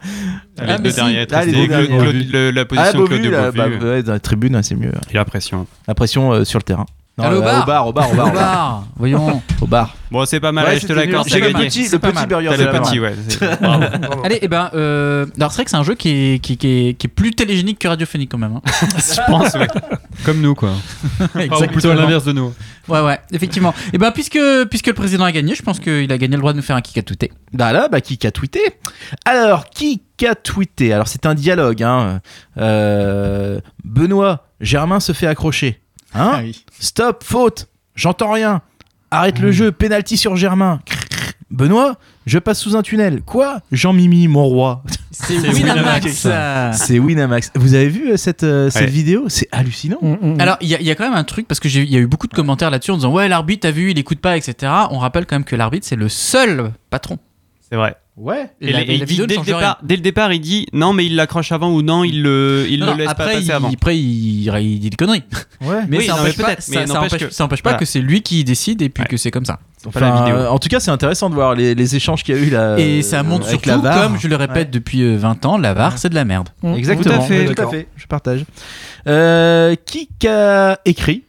[0.67, 0.97] Les Ah, deux mais si.
[0.97, 1.27] derniers.
[1.33, 2.25] Ah, les Claude- deux derniers.
[2.25, 4.93] Le- La Ah, position de Beauvu, Claude bah, ouais, dans la tribune, c'est mieux.
[5.11, 5.67] Et la pression.
[5.89, 6.87] La pression euh, sur le terrain.
[7.19, 7.63] Non, Allez, au bar.
[7.63, 8.35] au bar, au bar, au bar, Au au bar.
[8.35, 9.43] bar, voyons.
[9.61, 9.95] Au bar.
[10.11, 11.67] Bon, c'est pas mal, Ouais, je te l'accorde, J'ai le gagné.
[11.67, 12.29] petit, C'est le pas petit mal.
[12.29, 13.15] burger T'as le petit, ouais.
[13.61, 13.85] Bravo.
[14.25, 16.67] Allez, et ben, euh, alors c'est vrai que c'est un jeu qui est, qui, qui
[16.89, 18.55] est, qui est plus télégynique que radiophonique quand même.
[18.57, 18.63] hein.
[18.97, 19.67] Je pense, ouais.
[20.25, 20.71] Comme nous, quoi.
[21.35, 22.55] Ou plutôt à l'inverse de nous.
[22.89, 23.75] Ouais, ouais, effectivement.
[23.93, 24.39] Et ben, puisque,
[24.71, 26.77] puisque le président a gagné, je pense qu'il a gagné le droit de nous faire
[26.77, 27.33] un kick à touter.
[27.53, 28.61] Bah là, bah, qui a tweeté
[29.27, 31.83] Alors, qui a tweeté Alors, c'est un dialogue.
[31.83, 32.21] Hein.
[32.59, 35.81] Euh, Benoît, Germain se fait accrocher.
[36.15, 36.65] Hein Ah oui.
[36.79, 37.69] Stop, faute.
[37.95, 38.63] J'entends rien.
[39.11, 40.81] Arrête le jeu, penalty sur Germain.
[41.51, 41.97] Benoît,
[42.27, 43.23] je passe sous un tunnel.
[43.23, 43.61] Quoi?
[43.73, 44.85] Jean-Mimi, mon roi.
[45.11, 46.29] C'est Winamax.
[46.73, 47.51] C'est Winamax.
[47.57, 48.89] Vous avez vu euh, cette, euh, cette Ouais.
[48.89, 49.25] vidéo?
[49.29, 49.99] C'est hallucinant.
[50.01, 50.41] Mm, mm.
[50.41, 51.99] Alors, il y, a- il y a quand même un truc, parce qu'il y a
[51.99, 54.73] eu beaucoup de commentaires là-dessus en disant Ouais, l'arbitre, t'as vu, il écoute pas, etc.
[54.91, 57.19] On rappelle quand même que l'arbitre, c'est le seul patron.
[57.69, 57.97] C'est vrai.
[58.17, 58.51] Ouais.
[58.61, 59.77] Et Et, la- et et la il dit vidéo ne dès, le départ, rien.
[59.83, 62.81] dès le départ, il dit non, mais il l'accroche avant ou non, il le, il
[62.81, 63.71] Non, le non, laisse après, pas passer il, avant.
[63.73, 65.23] après il, il dit des conneries.
[65.63, 65.81] Ouais.
[65.89, 67.79] Mais Oui, ça non, n'empêche mais pas, ça, ça empêche, que- ça empêche pas voilà.
[67.79, 69.09] que c'est lui qui décide et puis Ouais.
[69.09, 69.59] que c'est comme ça.
[69.87, 70.37] Enfin, la vidéo.
[70.37, 72.51] euh, en tout cas, c'est intéressant de voir les, les échanges qu'il y a eu
[72.51, 72.79] là.
[72.79, 74.03] et ça montre avec surtout, la VAR.
[74.03, 74.71] comme je le répète Ouais.
[74.73, 76.49] depuis euh, 20 ans, la VAR, c'est de la merde.
[76.63, 76.75] Mm.
[76.75, 77.15] Exactement.
[77.17, 77.71] Tout à fait, Tout à d'accord.
[77.73, 77.87] fait.
[77.97, 78.45] Je partage.
[79.07, 81.25] Euh, qui a écrit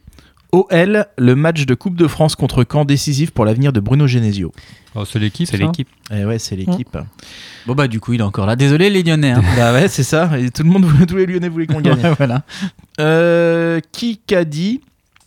[0.52, 4.52] OL, le match de Coupe de France contre Caen décisif pour l'avenir de Bruno Genesio?
[4.94, 5.46] Oh, c'est l'équipe.
[5.48, 5.88] C'est l'équipe.
[6.10, 6.96] Eh ouais, c'est l'équipe.
[7.66, 8.56] Bon, bah, du coup, il est encore là.
[8.56, 9.30] Désolé, les Lyonnais.
[9.32, 9.42] hein.
[9.56, 10.38] bah ouais, c'est ça.
[10.38, 11.98] Et tout le monde, voulait- tous les Lyonnais voulaient qu'on gagne.
[12.02, 12.42] Ouais, voilà.
[13.00, 14.80] Euh, qui a dit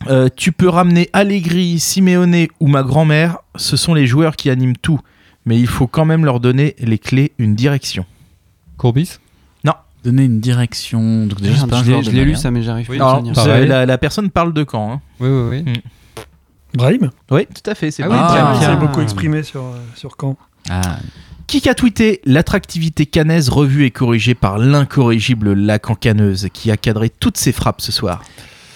[0.08, 4.76] euh, Tu peux ramener Allegri, Simeone ou ma grand-mère, ce sont les joueurs qui animent
[4.76, 5.00] tout.
[5.46, 8.04] Mais il faut quand même leur donner les clés, une direction.
[8.76, 9.18] Courbis
[10.04, 11.26] Donner une direction.
[11.26, 12.98] Donc, déjà, un je l'ai- lu ça, mais j'arrive Oui.
[12.98, 13.20] pas
[13.64, 15.72] la, la personne parle de quand hein Oui, oui, oui.
[16.76, 17.90] Brahim Oui, tout à fait.
[17.90, 18.60] C'est Ah pas oui, Ah.
[18.60, 18.76] s'est Ah.
[18.76, 20.36] beaucoup exprimé sur, euh, sur Caen.
[20.70, 20.80] Ah,
[21.46, 27.08] Qui a tweeté l'attractivité canaise revue et corrigée par l'incorrigible Lacan Caneuse qui a cadré
[27.10, 28.22] toutes ses frappes ce soir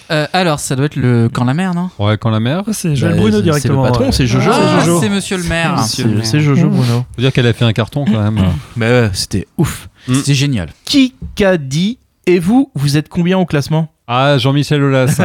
[0.09, 1.89] Euh, alors, ça doit être le camp la mer, non?
[1.97, 2.63] Ouais, quand la mer.
[2.67, 3.83] Ah, c'est Joël Bah, Bruno directement.
[3.83, 4.11] C'est le patron, ouais.
[4.11, 4.51] c'est Jojo.
[4.53, 5.79] Ah, c'est monsieur le maire.
[5.85, 6.67] C'est Jojo.
[6.69, 7.05] Bruno.
[7.15, 8.43] Faut dire qu'elle a fait un carton quand même.
[8.75, 9.87] Mais ouais, c'était ouf.
[10.23, 10.69] C'est génial.
[10.83, 11.13] Qui
[11.45, 13.87] a dit Et vous, vous êtes combien au classement?
[14.13, 15.07] Ah, Jean-Michel Aulas.
[15.15, 15.23] c'est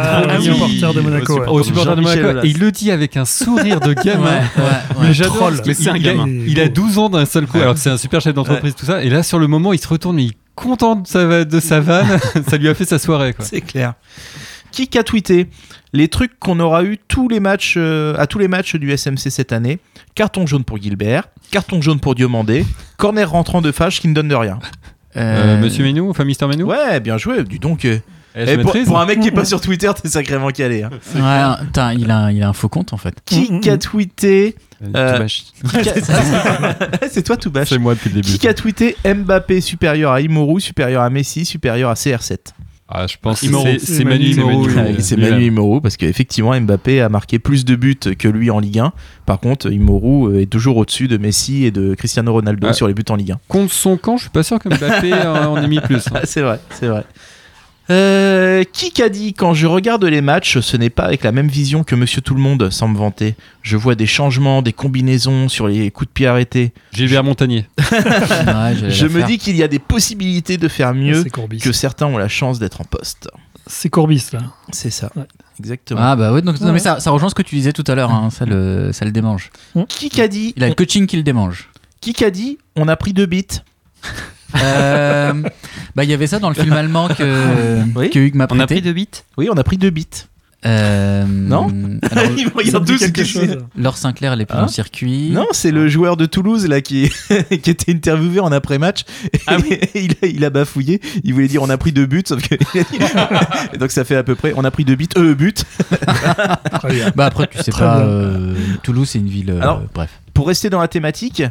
[0.00, 0.54] Ah, trop le mignon.
[0.68, 1.40] supporter de Monaco.
[1.40, 1.48] ouais.
[1.48, 2.28] Au supporter de Monaco.
[2.28, 2.44] Aulas.
[2.44, 4.22] Et il le dit avec un sourire de gamin.
[4.24, 4.62] Ouais, ouais,
[5.00, 5.12] Mais ouais.
[5.12, 6.28] j'adore Mais c'est un il a- gamin.
[6.46, 8.86] Il a 12 ans d'un seul coup, alors que c'est un super chef d'entreprise, tout
[8.86, 9.02] ça.
[9.02, 11.60] Et là, sur le moment, il se retourne, mais il est content de sa, de
[11.60, 12.06] sa vanne.
[12.48, 13.34] ça lui a fait sa soirée.
[13.40, 13.94] C'est clair.
[14.70, 15.48] Qui a tweeté
[15.92, 19.30] les trucs qu'on aura eu tous les matchs, euh, à tous les matchs du SMC
[19.30, 19.80] cette année?
[20.14, 22.64] Carton jaune pour Gilbert, carton jaune pour Diomandé,
[22.98, 24.58] corner rentrant de Fage qui ne donne de rien.
[25.16, 27.42] Euh, Euh, Monsieur Ménou, enfin Mister Ménou Ouais, bien joué.
[27.42, 27.86] Du donc.
[28.38, 30.82] Euh, Eh, eh, pour, un mec qui est pas sur Twitter, t'es sacrément calé.
[30.84, 30.90] hein.
[31.14, 33.14] Ouais, putain, il a, il a un faux compte en fait.
[33.24, 34.54] Qui Mm, mm, a tweeté
[34.94, 35.26] Euh, a-
[37.10, 37.68] C'est toi tout bâche.
[37.68, 38.38] C'est moi depuis le début.
[38.38, 42.36] Qui a tweeté Mbappé supérieur à Imoru, supérieur à Messi, supérieur à CR7
[42.88, 43.46] Ah, je pense que
[43.78, 44.70] c'est- Manu Imoru.
[45.00, 45.44] C'est Manu.
[45.46, 48.92] Imoru parce qu'effectivement Mbappé a marqué plus de buts que lui en Ligue 1.
[49.26, 52.72] Par contre, Imoru euh, est toujours au-dessus de Messi et de Cristiano Ronaldo Ah.
[52.72, 53.38] sur les buts en Ligue 1.
[53.48, 56.04] Contre son camp, je suis pas sûr que Mbappé en ait mis plus.
[56.14, 57.04] Ah, c'est vrai, c'est vrai.
[57.90, 61.48] Euh, qui a dit quand je regarde les matchs, ce n'est pas avec la même
[61.48, 63.34] vision que Monsieur Tout le Monde, sans me vanter.
[63.62, 66.72] Je vois des changements, des combinaisons sur les coups de pied arrêtés.
[66.92, 67.66] Gilbert Montagnier.
[67.78, 71.24] Ouais, Je me dis qu'il y a des possibilités de faire mieux
[71.62, 73.28] que certains ont la chance d'être en poste.
[73.66, 74.40] C'est Courbis, là.
[74.72, 75.24] C'est ça, Ouais.
[75.58, 76.00] exactement.
[76.02, 77.94] Ah bah ouais, donc, non, mais ça, ça rejoint ce que tu disais tout à
[77.94, 79.50] l'heure, hein, ça, le, ça le démange.
[79.88, 81.68] Qui a dit Il a le coaching qui le démange.
[82.00, 83.46] Qui a dit on a pris deux bits?
[84.56, 85.32] Euh,
[85.94, 88.10] bah il y avait ça dans le film allemand que, Oui.
[88.10, 88.76] que Hugues m'a On a prêté.
[88.76, 90.06] pris deux bits Oui, on a pris deux bits.
[90.66, 91.68] Euh, Non
[92.10, 93.58] alors, Ils me regardent tous, quelque chose.
[93.76, 95.30] Laure Sinclair, elle est plus Hein en circuit.
[95.30, 97.12] Non, c'est le joueur de Toulouse là qui,
[97.62, 99.04] qui était interviewé en après-match.
[99.46, 99.56] Ah
[99.94, 101.00] Et il, a, il a bafouillé.
[101.22, 102.56] Il voulait dire on a pris deux buts, sauf que
[103.74, 105.54] Et donc ça fait à peu près on a pris deux buts, euh buts.
[107.14, 108.00] Bah après, tu sais Très pas.
[108.00, 109.50] euh, Toulouse, c'est une ville.
[109.50, 110.10] euh, Alors- bref.
[110.38, 111.42] Pour rester dans la thématique,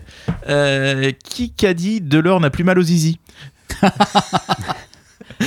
[0.47, 3.19] euh, qui a dit Delors n'a plus mal aux zizi?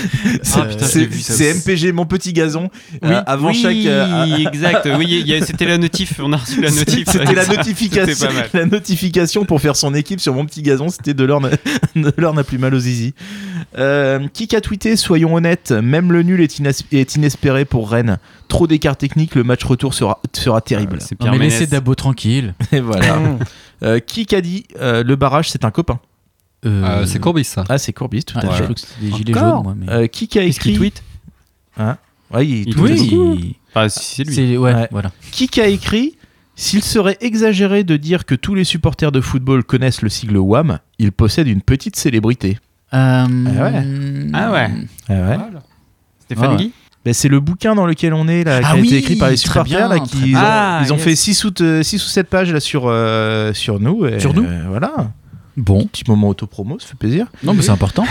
[0.56, 1.42] Ah, c'est aussi.
[1.58, 2.70] MPG mon petit gazon.
[2.92, 4.88] Oui, Euh, avant oui, chaque euh, exact.
[4.98, 6.20] Oui, c'était la notif.
[6.22, 7.08] On a reçu la notif.
[7.10, 8.48] C'était la notification, pas mal.
[8.52, 10.88] la notification pour faire son équipe sur mon petit gazon.
[10.88, 11.40] C'était de l'or
[12.34, 13.14] n'a plus mal aux zizi.
[13.78, 18.18] Euh, qui a tweeté Soyons honnêtes, même le nul est, inas- est inespéré pour Rennes.
[18.48, 20.98] Trop d'écart technique, le match retour sera, sera terrible.
[21.00, 21.52] C'est Pierre mais Ménès.
[21.60, 22.54] laissez Dabo tranquille.
[22.72, 23.18] Et voilà.
[23.82, 26.00] Euh, qui a dit euh, le barrage c'est un copain?
[26.66, 27.64] Euh, Euh, c'est Courbis, ça.
[27.68, 28.62] Ah, c'est Courbis, tout ah, à je fait.
[28.64, 29.74] crois que c'était des gilets jaunes, moi.
[29.76, 29.90] Mais...
[29.90, 31.02] Euh, qui a écrit tweet
[31.78, 31.96] Hein
[32.32, 33.30] Ouais, il Il tweet tweet beaucoup.
[33.32, 33.56] oui.
[33.88, 34.56] C'est lui.
[34.58, 34.88] Ouais, Ouais.
[34.90, 35.10] voilà.
[35.32, 36.16] Qui a écrit
[36.56, 40.78] S'il serait exagéré de dire que tous les supporters de football connaissent le sigle WAM,
[40.98, 42.58] il possède une petite célébrité.
[42.92, 43.26] Euh, Ah
[44.34, 44.70] Ah ouais.
[45.08, 45.38] Ah ouais.
[46.26, 46.56] Stéphane Ah ouais.
[46.58, 46.72] Guy
[47.04, 49.16] Ben, c'est le bouquin dans lequel on est, là, qui Ah a oui, été écrit
[49.16, 49.64] par les supporters.
[49.64, 51.04] bien, là, qui, ils ont, Ah, ils ont yes.
[51.04, 51.50] fait 6 ou,
[51.82, 54.04] 6 ou 7 pages là, sur, euh, sur nous.
[54.04, 55.12] et, Sur nous euh, Voilà.
[55.56, 55.84] Bon.
[55.86, 57.26] Petit moment autopromo, ça fait plaisir.
[57.42, 58.04] Non, mais c'est important.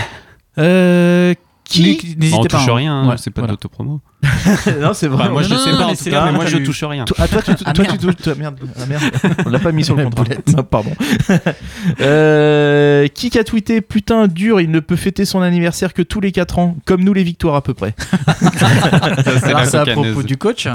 [0.58, 2.74] Euh, Qui N'hésitez on pas, touche hein.
[2.74, 3.52] rien, hein, Ouais, c'est pas voilà.
[3.52, 4.00] d'autopromo.
[4.80, 5.22] Non, c'est vrai.
[5.24, 6.82] Enfin, moi je non, sais non, pas mais en tout cas, mais moi je touche
[6.84, 7.04] rien.
[7.04, 7.98] Toi- Ah, toi, tu, Ah, toi, merde.
[7.98, 8.16] tu touches.
[8.16, 8.58] toi, merde.
[8.78, 9.02] Ah, merde.
[9.46, 10.24] On l'a pas mis sur le contrat.
[10.56, 10.90] Non, pardon.
[12.00, 16.32] Euh, qui a tweeté Putain, dur, il ne peut fêter son anniversaire que tous les
[16.32, 17.94] 4 ans, comme nous les victoires à peu près.
[18.40, 20.12] c'est Alors, la c'est à cocaneuse.
[20.12, 20.68] propos du coach.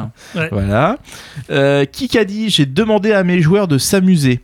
[0.51, 0.97] Voilà.
[1.51, 4.41] Euh, qui a dit J'ai demandé à mes joueurs de s'amuser.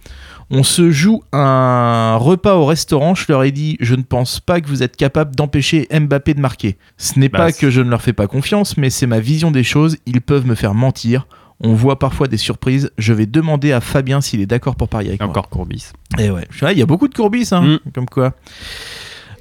[0.54, 3.16] On se joue un repas au restaurant.
[3.16, 6.42] Je leur ai dit Je ne pense pas que vous êtes capable d'empêcher Mbappé de
[6.42, 6.78] marquer.
[6.98, 9.20] Ce n'est Bah, pas c'est- que je ne leur fais pas confiance, mais c'est ma
[9.22, 9.98] vision des choses.
[10.06, 11.26] Ils peuvent me faire mentir.
[11.62, 12.92] On voit parfois des surprises.
[12.98, 15.30] Je vais demander à Fabien s'il est d'accord pour parier avec moi.
[15.30, 15.92] Encore Courbis.
[16.20, 17.92] Et ouais, suis là, il y a beaucoup de courbis, hein, Mm.
[17.94, 18.34] comme quoi.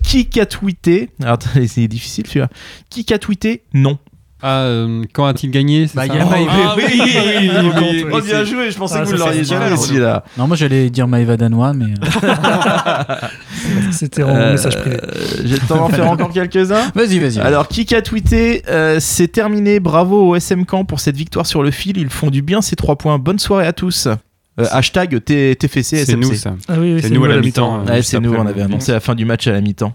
[0.03, 1.11] Qui a tweeté?
[1.23, 2.49] Alors, c'est difficile celui-là.
[2.89, 3.65] Qui a tweeté?
[3.75, 3.99] Non.
[4.43, 6.51] Ah, euh, quand a-t-il gagné c'est Bah, ça il y a Oh, Maïva.
[6.55, 9.17] ah, oui, oui, oui, oui, oui, Oh, bien c'est- joué, je pensais Ah, que vous
[9.17, 9.79] l'auriez c'est jamais génial.
[9.79, 10.25] celui-là.
[10.39, 11.87] Non, moi j'allais dire Maïva danois, mais.
[13.93, 14.97] C'était en Euh, message privé.
[15.45, 16.91] J'ai le temps d'en faire encore quelques-uns.
[16.95, 17.39] Vas-y, vas-y.
[17.41, 21.63] Alors, qui a tweeté euh, C'est terminé, bravo au SM Camp pour cette victoire sur
[21.63, 21.97] le fil.
[21.99, 23.19] Ils font du bien ces trois points.
[23.19, 24.07] Bonne soirée à tous.
[24.07, 26.17] Euh, hashtag T- TFC C'est SMC.
[26.21, 26.55] nous ça.
[26.69, 27.85] Ah oui, oui, c'est nous à la mi-temps.
[27.85, 29.95] Ouais, c'est nous, on avait annoncé la fin du match à la mi-temps.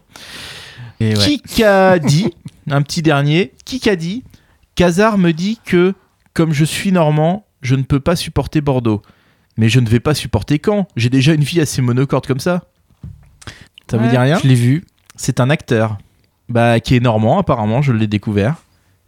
[1.01, 1.13] Ouais.
[1.47, 2.31] Qui a dit,
[2.71, 4.23] un petit dernier, qui a dit
[4.75, 5.93] Kazar me dit que,
[6.33, 9.01] comme je suis normand, je ne peux pas supporter Bordeaux.
[9.57, 10.88] Mais je ne vais pas supporter Caen.
[10.97, 12.65] J'ai déjà une vie assez monocorde comme ça.
[13.89, 14.83] Ça vous Ouais, dit rien Je l'ai vu.
[15.15, 15.97] C'est un acteur
[16.49, 18.55] bah, qui est normand, apparemment, je l'ai découvert.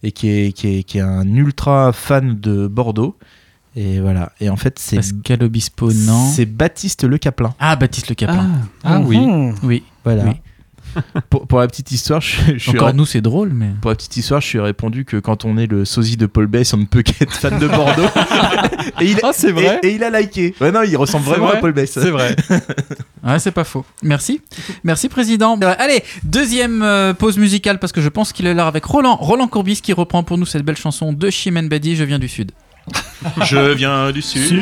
[0.04, 3.18] Et qui est, qui, est, qui est un ultra fan de Bordeaux.
[3.76, 4.32] Et voilà.
[4.40, 6.30] Et en fait, c'est Pascal Obispo, non.
[6.32, 7.54] c'est Baptiste Le Caplin.
[7.60, 8.50] Ah, Baptiste Le Caplin.
[8.84, 9.18] Ah oui.
[9.18, 9.56] Mhm.
[9.64, 9.84] Oui.
[10.04, 10.24] Voilà.
[10.26, 10.32] Oui.
[11.30, 13.70] pour, pour la petite histoire, je, je suis Encore nous, c'est drôle, mais.
[13.82, 16.48] Pour la petite histoire, je suis répondu que quand on est le sosie de Paul
[16.48, 18.08] Bess, on ne peut qu'être fan de Bordeaux.
[19.02, 20.56] et, il, Ah, c'est vrai et, et il a liké.
[20.62, 21.92] Ouais, non, il ressemble vraiment vrai à Paul Bess.
[21.92, 22.36] C'est vrai.
[23.24, 23.84] Ouais, c'est pas faux.
[24.04, 24.40] Merci.
[24.86, 25.60] Merci, président.
[25.62, 29.18] Euh, allez, deuxième euh, pause musicale parce que je pense qu'il est là avec Roland.
[29.18, 32.30] Roland Courbis qui reprend pour nous cette belle chanson de Chimène Badi, Je viens du
[32.30, 32.52] Sud.
[33.44, 34.62] Je viens du sud.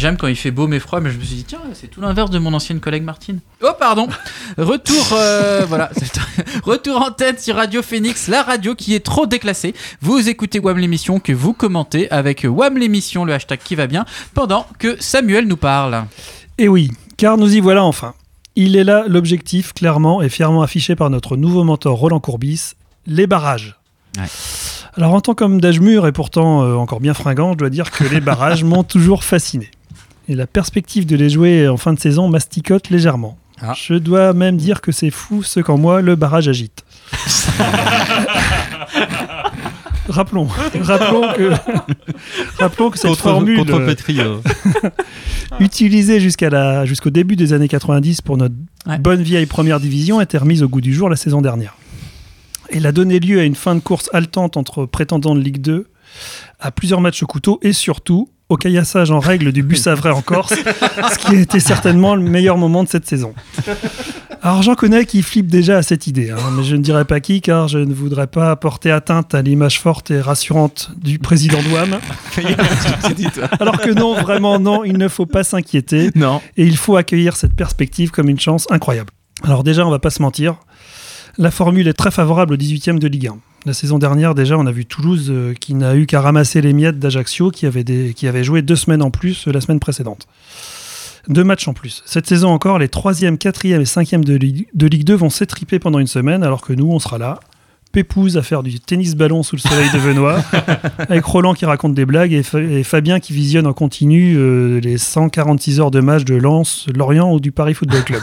[0.00, 2.00] J'aime quand il fait beau mais froid, mais je me suis dit tiens, c'est tout
[2.00, 3.38] l'inverse de mon ancienne collègue Martine.
[3.62, 4.08] Oh pardon.
[4.58, 5.90] Retour, euh, voilà,
[6.64, 9.74] retour en tête sur Radio Phoenix, la radio qui est trop déclassée.
[10.00, 14.04] Vous écoutez Wam l'émission que vous commentez avec Wam l'émission, le hashtag qui va bien,
[14.34, 16.04] pendant que Samuel nous parle.
[16.58, 18.14] Et oui, car nous y voilà enfin.
[18.56, 22.72] Il est là l'objectif clairement et fièrement affiché par notre nouveau mentor Roland Courbis,
[23.06, 23.76] les barrages.
[24.18, 24.24] Ouais.
[24.96, 27.90] Alors en tant qu'homme d'âge mûr et pourtant euh, encore bien fringant, je dois dire
[27.90, 29.70] que les barrages m'ont toujours fasciné.
[30.30, 33.36] Et la perspective de les jouer en fin de saison masticote légèrement.
[33.60, 33.72] Ah.
[33.76, 36.84] Je dois même dire que c'est fou ce qu'en moi le barrage agite.
[40.08, 40.46] rappelons,
[40.80, 41.52] rappelons que,
[42.58, 44.20] rappelons que cette Contre, formule contre euh, Petri.
[44.20, 44.36] euh,
[45.60, 48.54] utilisée jusqu'à la, jusqu'au début des années 90 pour notre
[48.86, 48.96] Ouais.
[48.98, 51.74] bonne vieille première division, était remise au goût du jour la saison dernière.
[52.70, 55.86] Elle a donné lieu à une fin de course haletante entre prétendants de Ligue 2,
[56.60, 60.20] à plusieurs matchs au couteau et surtout au caillassage en règle du bus Havre en
[60.22, 63.32] Corse, ce qui été certainement le meilleur moment de cette saison.
[64.42, 67.20] Alors j'en connais qui flippent déjà à cette idée, hein, mais je ne dirai pas
[67.20, 71.58] qui car je ne voudrais pas porter atteinte à l'image forte et rassurante du président
[71.62, 71.98] Douam.
[73.60, 76.40] Alors que non, vraiment non, il ne faut pas s'inquiéter Non.
[76.56, 79.10] et il faut accueillir cette perspective comme une chance incroyable.
[79.44, 80.56] Alors déjà, on va pas se mentir,
[81.38, 83.38] la formule est très favorable au 18e de Ligue 1.
[83.66, 86.72] La saison dernière, déjà, on a vu Toulouse euh, qui n'a eu qu'à ramasser les
[86.72, 90.26] miettes d'Ajaccio qui avait, joué deux semaines en plus euh, la semaine précédente.
[91.28, 92.02] Deux matchs en plus.
[92.06, 95.78] Cette saison encore, les 3e, 4e et 5e de Ligue, de Ligue 2 vont s'étriper
[95.78, 97.38] pendant une semaine, alors que nous, on sera là,
[97.92, 100.38] pépouze à faire du tennis-ballon sous le soleil de Venois,
[100.98, 104.80] avec Roland qui raconte des blagues et, Fa- et Fabien qui visionne en continu euh,
[104.80, 108.22] les 146 heures de match de Lens, Lorient ou du Paris Football Club.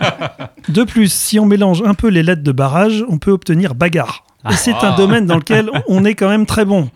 [0.68, 4.24] de plus, si on mélange un peu les lettres de barrage, on peut obtenir bagarre.
[4.50, 6.88] Et c'est un domaine dans lequel on est quand même très bon.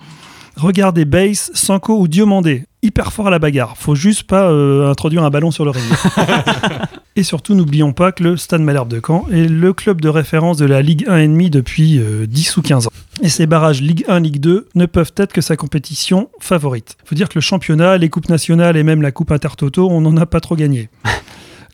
[0.57, 2.65] Regardez Base, Sanko ou Diomandé.
[2.83, 3.75] Hyper fort à la bagarre.
[3.77, 5.85] Faut juste pas euh, introduire un ballon sur le ring.
[7.17, 10.57] et surtout, n'oublions pas que le Stade Malherbe de Caen est le club de référence
[10.57, 12.91] de la Ligue 1,5 depuis euh, 10 ou 15 ans.
[13.23, 16.97] Et ces barrages Ligue 1, Ligue 2 ne peuvent être que sa compétition favorite.
[17.05, 20.17] Faut dire que le championnat, les coupes nationales et même la coupe Intertoto, on n'en
[20.17, 20.89] a pas trop gagné.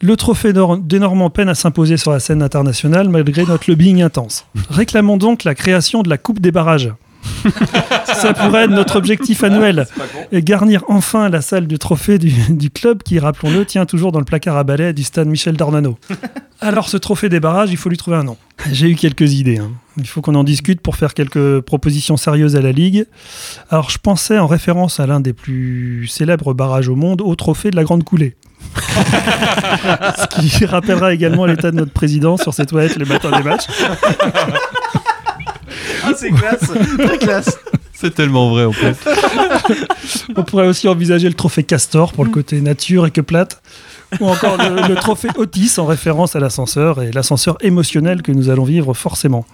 [0.03, 4.47] Le trophée des Normands peine à s'imposer sur la scène internationale malgré notre lobbying intense.
[4.70, 6.91] Réclamons donc la création de la Coupe des barrages.
[8.05, 9.87] Ça pourrait être notre objectif annuel
[10.33, 14.18] et garnir enfin la salle du trophée du, du club qui, rappelons-le, tient toujours dans
[14.18, 15.99] le placard à balai du stade Michel Dornano.
[16.61, 18.37] Alors ce trophée des barrages, il faut lui trouver un nom.
[18.73, 19.59] J'ai eu quelques idées.
[19.59, 19.71] hein.
[19.97, 23.07] Il faut qu'on en discute pour faire quelques propositions sérieuses à la Ligue.
[23.71, 27.71] Alors je pensais en référence à l'un des plus célèbres barrages au monde, au trophée
[27.71, 28.37] de la Grande Coulée.
[28.77, 33.66] Ce qui rappellera également l'état de notre président sur ses toilettes les matins des matchs.
[36.11, 36.70] Ah, c'est classe.
[36.98, 37.58] Très classe.
[37.92, 38.94] C'est tellement vrai en plus.
[40.36, 43.62] On pourrait aussi envisager le trophée Castor pour le côté nature et que plate.
[44.20, 48.48] Ou encore le, le trophée Otis en référence à l'ascenseur et l'ascenseur émotionnel que nous
[48.48, 49.44] allons vivre forcément.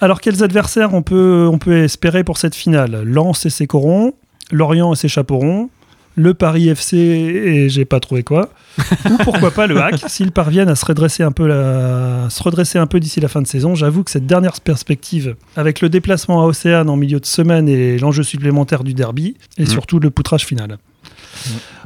[0.00, 3.02] Alors quels adversaires on peut, on peut espérer pour cette finale?
[3.04, 4.12] Lens et ses corons,
[4.52, 5.70] Lorient et ses chaperons,
[6.16, 8.48] le Paris FC et j'ai pas trouvé quoi,
[9.10, 12.78] ou pourquoi pas le hack s'ils parviennent à se redresser un peu, la- se redresser
[12.78, 13.74] un peu d'ici la fin de saison.
[13.74, 17.98] J'avoue que cette dernière perspective, avec le déplacement à Océane en milieu de semaine et
[17.98, 20.78] l'enjeu supplémentaire du derby, et surtout le poutrage final.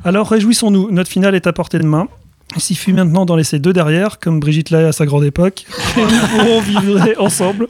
[0.05, 2.09] Alors réjouissons-nous, notre finale est à portée de main.
[2.57, 5.66] Il suffit maintenant d'en laisser deux derrière, comme Brigitte Lahaye à sa grande époque.
[5.96, 7.68] Et nous pourrons vivre ensemble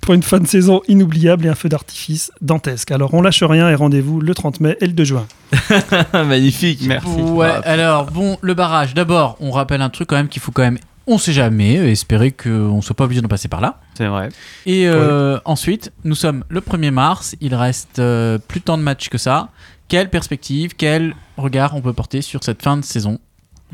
[0.00, 2.90] pour une fin de saison inoubliable et un feu d'artifice dantesque.
[2.92, 5.26] Alors on lâche rien et rendez-vous le 30 mai et le 2 juin.
[6.12, 6.82] Magnifique.
[6.86, 7.08] Merci.
[7.08, 8.94] Ouais, alors bon, le barrage.
[8.94, 11.88] D'abord, on rappelle un truc quand même qu'il faut quand même, on sait jamais, euh,
[11.88, 13.80] espérer qu'on soit pas obligé d'en passer par là.
[13.94, 14.28] C'est vrai.
[14.64, 19.08] Et euh, ensuite, nous sommes le 1er mars, il reste euh, plus tant de matchs
[19.08, 19.48] que ça.
[19.88, 23.18] Quelle perspective, quel regard on peut porter sur cette fin de saison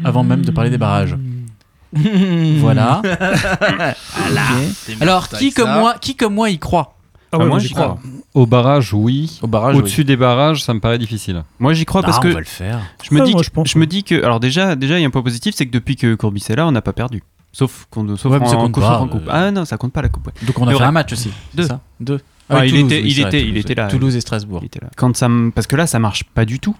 [0.04, 1.16] avant même de parler des barrages
[2.58, 3.00] Voilà.
[5.00, 7.98] Alors, qui comme, moi, qui comme moi y croit Ah Ah, moi, moi, j'y crois.
[8.34, 9.38] Au barrage, oui.
[9.42, 9.76] Au barrage.
[9.76, 11.42] Au-dessus des barrages, ça me paraît difficile.
[11.58, 12.80] Moi, j'y crois parce Ah, que on va le faire.
[13.02, 14.98] je me Ouais, dis, moi, que- je pense, je me dis que, alors déjà, déjà,
[14.98, 16.82] il y a un point positif, c'est que depuis que Courbis est là, on n'a
[16.82, 17.22] pas perdu.
[17.52, 19.26] Sauf qu'on, sauf Ouais, mais ça en, compte sauf pas, en coupe.
[19.28, 19.30] euh.
[19.32, 20.26] Ah non, ça compte pas la coupe.
[20.26, 20.32] ouais.
[20.46, 21.30] Donc on a Le fait un match aussi.
[21.52, 21.62] c'est Deux.
[21.66, 22.20] ça Deux.
[22.50, 23.74] Ah, oui, il Toulouse, était- oui, il c'est vrai, était- il Toulouse, était ouais.
[23.76, 23.88] là.
[23.88, 24.58] Toulouse et Strasbourg.
[24.62, 24.88] Il était là.
[24.96, 26.76] Quand ça, me- parce que là, ça marche pas du tout.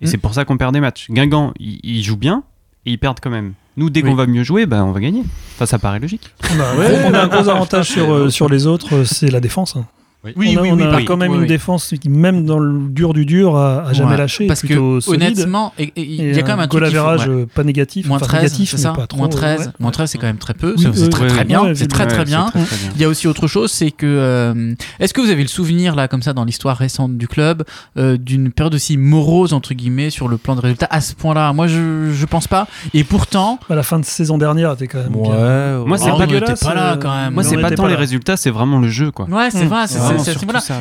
[0.00, 0.08] Et Hmm.
[0.08, 1.08] c'est pour ça qu'on perd des matchs.
[1.10, 2.44] Guingamp, il jouent bien
[2.86, 3.54] et ils perdent quand même.
[3.76, 4.10] Nous, dès Oui.
[4.10, 5.22] qu'on va mieux jouer, bah, on va gagner.
[5.54, 6.30] Enfin, ça paraît logique.
[6.54, 6.64] On a,
[7.10, 9.76] on a un gros avantage sur, euh, sur les autres, euh, c'est la défense.
[9.76, 9.86] hein.
[10.24, 10.56] Oui.
[10.56, 11.48] on a, on a oui, quand même oui, une oui.
[11.48, 14.46] défense qui, même dans le dur du dur, a, a jamais Ouais, lâché.
[14.46, 15.22] Parce que solide.
[15.22, 16.84] honnêtement, il y a quand même un truc.
[16.84, 17.28] faut- ouais.
[17.28, 19.18] euh, pas négatif, Moins enfin 13, négatif, c'est ça pas trop.
[19.18, 19.66] Moins 13, ouais.
[19.80, 20.74] moins 13 c'est quand même très peu.
[20.78, 21.62] Oui, c'est euh, très ouais, très bien.
[21.64, 22.44] ouais, c'est très Ouais, très bien.
[22.50, 22.90] très, très bien.
[22.94, 25.96] Il y a aussi autre chose, c'est que euh, est-ce que vous avez le souvenir
[25.96, 27.64] là, comme ça, dans l'histoire récente du club,
[27.96, 31.52] euh, d'une période aussi morose entre guillemets sur le plan de résultats à ce point-là?
[31.52, 32.68] Moi, je je pense pas.
[32.94, 35.12] Et pourtant, À la fin de saison dernière, t'es quand même.
[35.20, 35.32] bien.
[35.32, 37.34] Ouais, Moi, c'est Ah, pas là euh, quand même.
[37.34, 39.26] Moi, c'est pas tant les résultats, c'est vraiment le jeu, quoi.
[39.28, 39.68] Ouais, c'est Mm.
[39.68, 39.86] vrai,
[40.18, 40.36] c'est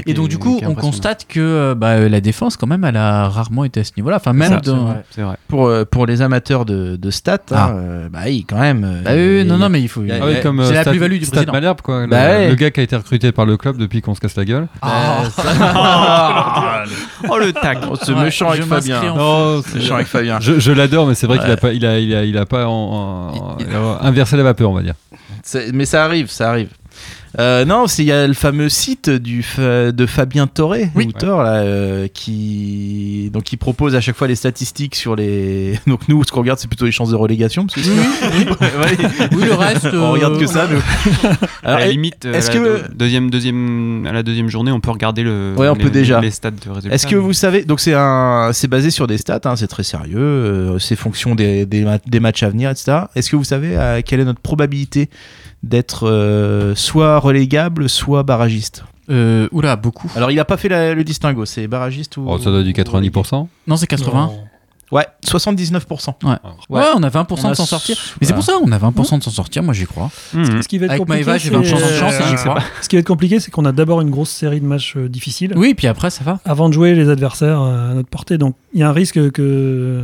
[0.08, 2.84] Et donc est- du coup, on constate que euh, bah, euh, la défense quand même,
[2.84, 4.18] elle a rarement été à ce niveau-là.
[4.18, 4.86] Enfin, même dans.
[4.86, 5.04] vrai.
[5.12, 5.36] C'est vrai.
[5.48, 7.66] Pour, euh, pour les amateurs de, de stats, Ah.
[7.66, 8.84] hein, euh, bah oui, quand même.
[8.84, 10.04] euh, Bah il- non, non, mais il faut.
[10.04, 11.52] il Ah Ouais, c'est euh, la plus-value du président.
[11.54, 12.02] Malherbe, quoi.
[12.02, 12.50] Le, Bah ouais.
[12.50, 14.68] le gars qui a été recruté par le club depuis qu'on se casse la gueule.
[14.82, 15.24] Ah,
[17.30, 19.02] Oh le tac Oh, ce Ouais, méchant avec Fabien.
[19.12, 20.40] en Non, Ce méchant avec Fabien.
[20.40, 22.46] je, je l'adore, mais c'est vrai qu'il a pas, il a, il a, il a
[22.46, 24.94] pas en- en- Il- euh, inversé la vapeur, on va dire.
[25.74, 26.70] Mais ça arrive, ça arrive.
[27.40, 31.08] Euh, non, c'est il y a le fameux site du fa- de Fabien Toré, Oui.
[31.08, 35.80] auteur là, euh, qui donc qui propose à chaque fois les statistiques sur les.
[35.88, 37.66] Donc nous, ce qu'on regarde, c'est plutôt les chances de relégation.
[37.68, 38.98] Parce que Ouais,
[39.34, 39.88] Oui, le reste.
[39.94, 40.68] on regarde que euh, ça.
[40.68, 40.82] nous.
[41.64, 45.24] À la limite, euh, est-ce la deuxième, deuxième, à la deuxième journée, on peut regarder
[45.24, 46.20] le, Ouais, on les, peut déjà.
[46.20, 46.94] les stats de résultats.
[46.96, 49.84] Est-ce que vous savez donc c'est un c'est basé sur des stats, hein, c'est très
[49.84, 52.98] sérieux, euh, c'est fonction des, des, ma- des matchs à venir, etc.
[53.16, 55.10] Est-ce que vous savez euh, quelle est notre probabilité
[55.64, 60.09] d'être euh, soit relégable, soit barragiste euh, oula, beaucoup.
[60.16, 62.66] Alors il a pas fait la- le distinguo, c'est barragiste ou Oh, ça doit être
[62.66, 63.47] du 90%.
[63.68, 64.12] Non, c'est 80.
[64.28, 64.43] Non.
[64.92, 66.16] Ouais, 79%.
[66.24, 66.30] Ouais.
[66.32, 66.80] Ouais.
[66.80, 67.98] Ouais, on a 20% On a de s'en sortir.
[68.20, 70.10] Mais c'est pour ça, on a 20% de s'en sortir, moi j'y crois.
[70.34, 70.62] Mhm.
[70.62, 72.60] Ce qui va être Avec compliqué, Maëva, j'ai c'est- 20% de chance, euh, j'y crois.
[72.82, 75.08] Ce qui va être compliqué, c'est qu'on a d'abord une grosse série de matchs euh,
[75.08, 76.39] difficiles Oui, puis après, ça va.
[76.46, 78.38] avant de jouer les adversaires euh, à notre portée.
[78.38, 80.04] Donc il y a un risque que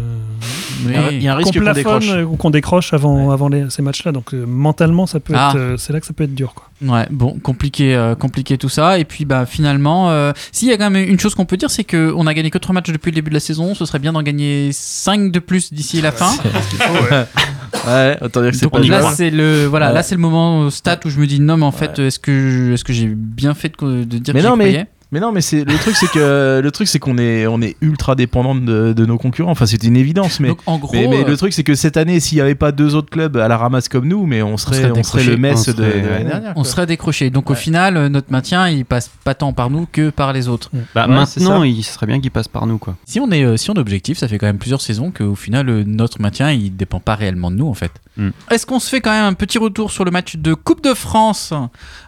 [0.86, 2.10] Il y a- il y a un qu'on risque qu'on décroche.
[2.10, 4.12] euh, ou qu'on décroche avant, avant les- ces matchs-là.
[4.12, 5.50] Donc euh, mentalement, ça peut Ah.
[5.52, 6.54] être, euh, c'est là que ça peut être dur.
[6.54, 6.66] Quoi.
[6.82, 9.00] Ouais, bon, compliqué, euh, compliqué tout ça.
[9.00, 11.72] Et puis, bah, finalement, euh, s'il y a quand même une chose qu'on peut dire,
[11.72, 13.74] c'est qu'on a gagné que 3 matchs depuis le début de la saison.
[13.74, 16.32] Ce serait bien d'en gagner 5 de plus d'ici la fin.
[17.88, 19.94] ouais, autant dire que c'est Donc pas là, c'est le voilà, Ouais.
[19.94, 22.20] là c'est le moment euh, stat où je me dis non, mais en fait, est-ce
[22.20, 24.88] que est-ce que j'ai bien fait de, de dire Mais que j'y non, mais- croyais
[25.12, 27.76] Mais non, mais c'est le truc, c'est que le truc, c'est qu'on est on est
[27.82, 29.52] ultra dépendant de, de nos concurrents.
[29.52, 31.76] Enfin, c'est une évidence, mais Donc en gros, mais, mais euh, le truc, c'est que
[31.76, 34.42] cette année, s'il n'y avait pas deux autres clubs à la ramasse comme nous, mais
[34.42, 35.38] on serait, serait on serait, le décroché.
[35.38, 36.52] Metz On de, serait- de l'année dernière.
[36.52, 36.64] on quoi.
[36.66, 37.30] serait décroché.
[37.30, 40.48] Donc au final, euh, notre maintien, il passe pas tant par nous que par les
[40.48, 40.70] autres.
[40.94, 42.96] Bah, Ouais, maintenant, il serait bien qu'il passe par nous, quoi.
[43.06, 45.36] Si on est, euh, si on est objectif, ça fait quand même plusieurs saisons qu'au
[45.36, 47.92] final, euh, notre maintien, il dépend pas réellement de nous, en fait.
[48.18, 48.30] Mm.
[48.52, 50.94] Est-ce qu'on se fait quand même un petit retour sur le match de Coupe de
[50.94, 51.54] France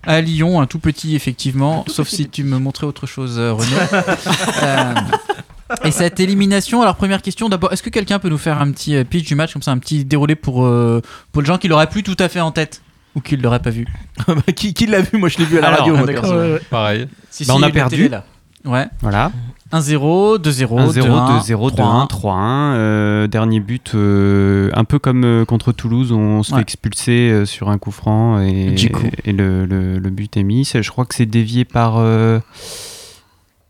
[0.03, 3.77] à Lyon, un tout petit, effectivement, sauf si tu me montrais autre chose, euh, Renaud.
[4.63, 4.93] Euh,
[5.83, 8.95] et cette élimination, alors première question, d'abord, est-ce que quelqu'un peut nous faire un petit
[8.95, 10.99] euh, pitch du match, comme ça, un petit déroulé pour, euh,
[11.31, 12.81] pour les gens qui l'auraient plus tout à fait en tête
[13.15, 13.85] ou qui ne l'auraient pas vu?
[14.55, 15.19] Qui qui l'a vu?
[15.19, 15.95] Moi, je l'ai vu à la Alors, radio.
[15.95, 16.05] moi.
[16.07, 16.61] Ouais, ouais.
[16.71, 17.07] Pareil.
[17.29, 17.95] Si, Bah, on a perdu.
[17.97, 18.23] télé, là.
[18.65, 18.87] Ouais.
[19.01, 19.31] Voilà.
[19.71, 21.75] 1-0, 2-0, 1-0, 2-1, 2-0, 3-1.
[21.75, 22.73] 2-1, 3-1.
[22.75, 26.57] euh, dernier but, euh, un peu comme euh, contre Toulouse, on se Ouais.
[26.57, 28.75] fait expulser euh, sur un coup franc et,
[29.31, 30.65] le, le- le but est mis.
[30.65, 31.97] C'est- Je crois que c'est dévié par.
[31.97, 32.39] euh,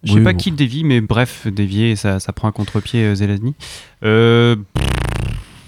[0.03, 0.37] je sais Oui, pas bon.
[0.37, 3.53] qui le dévie, mais bref, dévié, ça, ça prend un contre-pied euh, Zelazny.
[4.05, 4.55] Euh,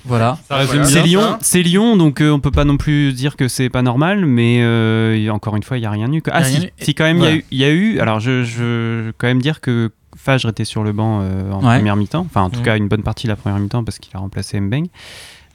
[0.06, 0.38] Voilà.
[0.86, 1.04] C'est.
[1.04, 4.26] Lyon, c'est Lyon, donc euh, on peut pas non plus dire que c'est pas normal,
[4.26, 6.24] mais euh, encore une fois, il y a rien eu.
[6.32, 7.22] Ah si, quand même
[7.52, 8.00] il y y, a eu.
[8.00, 9.92] Alors je, je, je veux quand même dire que
[10.24, 11.78] Fagre était sur le banc euh, en Ouais.
[11.78, 12.66] première mi-temps, enfin en tout Mhm.
[12.66, 14.86] cas une bonne partie de la première mi-temps parce qu'il a remplacé Mbeng.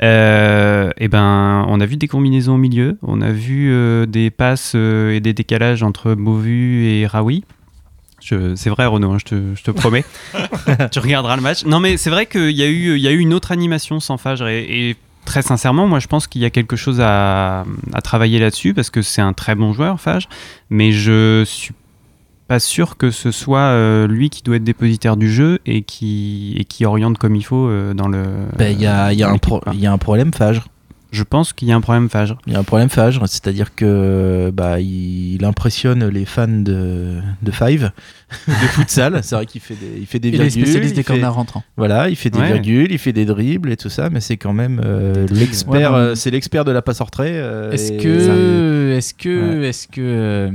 [0.02, 4.30] Euh, et ben, on a vu des combinaisons au milieu, on a vu euh, des
[4.30, 7.44] passes euh, et des décalages entre Beauvu et Raoui.
[8.20, 10.04] C'est vrai Renaud, hein, je, te, je te promets.
[10.90, 11.64] tu regarderas le match.
[11.64, 14.00] Non mais c'est vrai qu'il y, a eu- il y a eu une autre animation
[14.00, 17.64] sans Fagre et, et très sincèrement, moi je pense qu'il y a quelque chose à,
[17.92, 20.28] à travailler là-dessus parce que c'est un très bon joueur Fagre,
[20.70, 21.72] mais je suis
[22.48, 26.54] pas sûr que ce soit euh, lui qui doit être dépositaire du jeu et qui,
[26.58, 28.22] et qui oriente comme il faut euh, dans le.
[28.56, 29.36] Ben, Il y, a, il y, a un
[29.72, 30.68] il y a problème Fagre.
[31.12, 32.36] Je pense qu'il y a un problème Fagre.
[32.46, 37.20] Il y a un problème Fagre, c'est-à-dire que bah, il, il impressionne les fans de,
[37.42, 37.90] de Five,
[38.48, 39.20] de futsal.
[39.22, 40.62] C'est vrai qu'il fait des, il fait des Et les virgules.
[40.64, 41.62] spécialistes il des fait- corners rentrants.
[41.76, 42.52] Voilà, il fait des Ouais.
[42.52, 45.92] virgules, il fait des dribbles et tout ça, mais c'est quand même euh, l'expert.
[45.92, 47.32] Ouais, euh, c'est l'expert de la passe en retrait.
[47.34, 50.50] euh, Est-ce que, est-ce que, est-ce que, euh,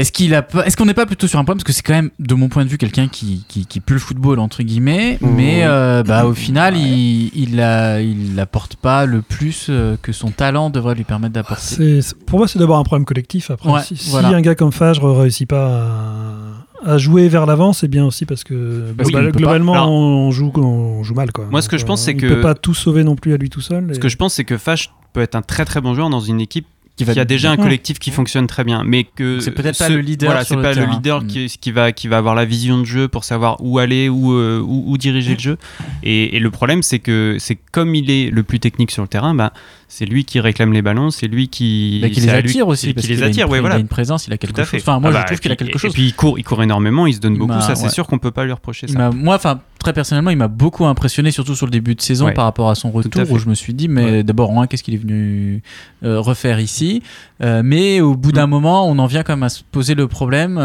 [0.00, 1.82] est-ce qu'il a pas, est-ce qu'on n'est pas plutôt sur un problème parce que c'est
[1.82, 4.62] quand même, de mon point de vue, quelqu'un qui, qui, qui pue le football entre
[4.62, 9.96] guillemets, mais euh, bah au final, il, il a, il apporte pas le plus euh,
[10.00, 12.00] que son talent devrait lui permettre d'apporter.
[12.26, 13.50] Pour moi, c'est d'abord un problème collectif.
[13.50, 17.88] Après, Ouais, si, un gars comme Fagre réussit pas à, à jouer vers l'avant, c'est
[17.88, 19.72] bien aussi parce que Parce global- globalement.
[19.74, 21.30] Alors- on, joue, on joue mal.
[21.32, 21.46] Quoi.
[21.50, 23.34] Moi, ce que je euh, pense, c'est il que- peut pas tout sauver non plus
[23.34, 23.88] à lui tout seul.
[23.92, 26.08] Ce et- que je pense, c'est que Fagre peut être un très très bon joueur
[26.10, 26.66] dans une équipe
[27.00, 29.50] Qui va- qu'il y a déjà un collectif qui fonctionne très bien, mais que C'est
[29.52, 31.26] peut-être pas le leader Voilà, c'est pas le leader Mm.
[31.26, 34.32] qui, qui va qui va avoir la vision de jeu pour savoir où aller, où
[34.32, 35.56] euh, où, où diriger le jeu.
[36.02, 39.08] Et, et le problème, c'est que c'est comme il est le plus technique sur le
[39.08, 39.52] terrain, bah
[39.88, 42.92] c'est lui qui réclame les ballons, c'est lui qui Bah, qui les lui- attire aussi.
[42.94, 44.80] parce qui les qu'il une Il a une présence, il a quelque chose.
[44.80, 45.90] Enfin, moi, Ah je bah, trouve et qu'il a puis- quelque chose.
[45.90, 47.52] Et puis il court, il court énormément, il se donne Il beaucoup.
[47.54, 49.10] m'a- Ça, c'est sûr qu'on peut pas lui reprocher ça.
[49.10, 52.34] moi, enfin, très personnellement, il m'a beaucoup impressionné, surtout sur le début de saison Ouais.
[52.34, 54.94] par rapport à son retour, où je me suis dit, mais d'abord, hein, qu'est-ce qu'il
[54.94, 55.62] est venu
[56.04, 57.02] euh, refaire ici?
[57.42, 58.50] Euh, Mais au bout d'un Mm.
[58.50, 60.58] moment, on en vient quand même à se poser le problème.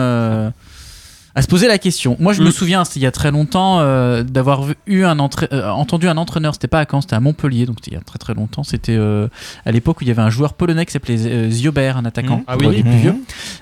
[1.35, 2.15] À se poser la question.
[2.19, 2.51] Moi, je me Mm.
[2.51, 6.15] souviens, c'était il y a très longtemps, euh, d'avoir eu un entra- euh, entendu un
[6.17, 6.53] entraîneur.
[6.53, 8.63] C'était pas à Caen, c'était à Montpellier, donc il y a très très longtemps.
[8.63, 9.27] C'était euh,
[9.65, 12.37] à l'époque où il y avait un joueur polonais qui s'appelait Ziobert, un attaquant.
[12.37, 12.43] Mm.
[12.47, 12.75] Ah oui.
[12.77, 13.15] les plus vieux.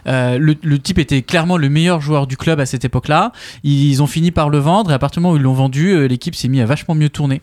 [0.08, 3.32] Euh, le, le type était clairement le meilleur joueur du club à cette époque-là.
[3.64, 6.08] Ils ont fini par le vendre et à partir du moment où ils l'ont vendu,
[6.08, 7.42] l'équipe s'est mise à vachement mieux tourner.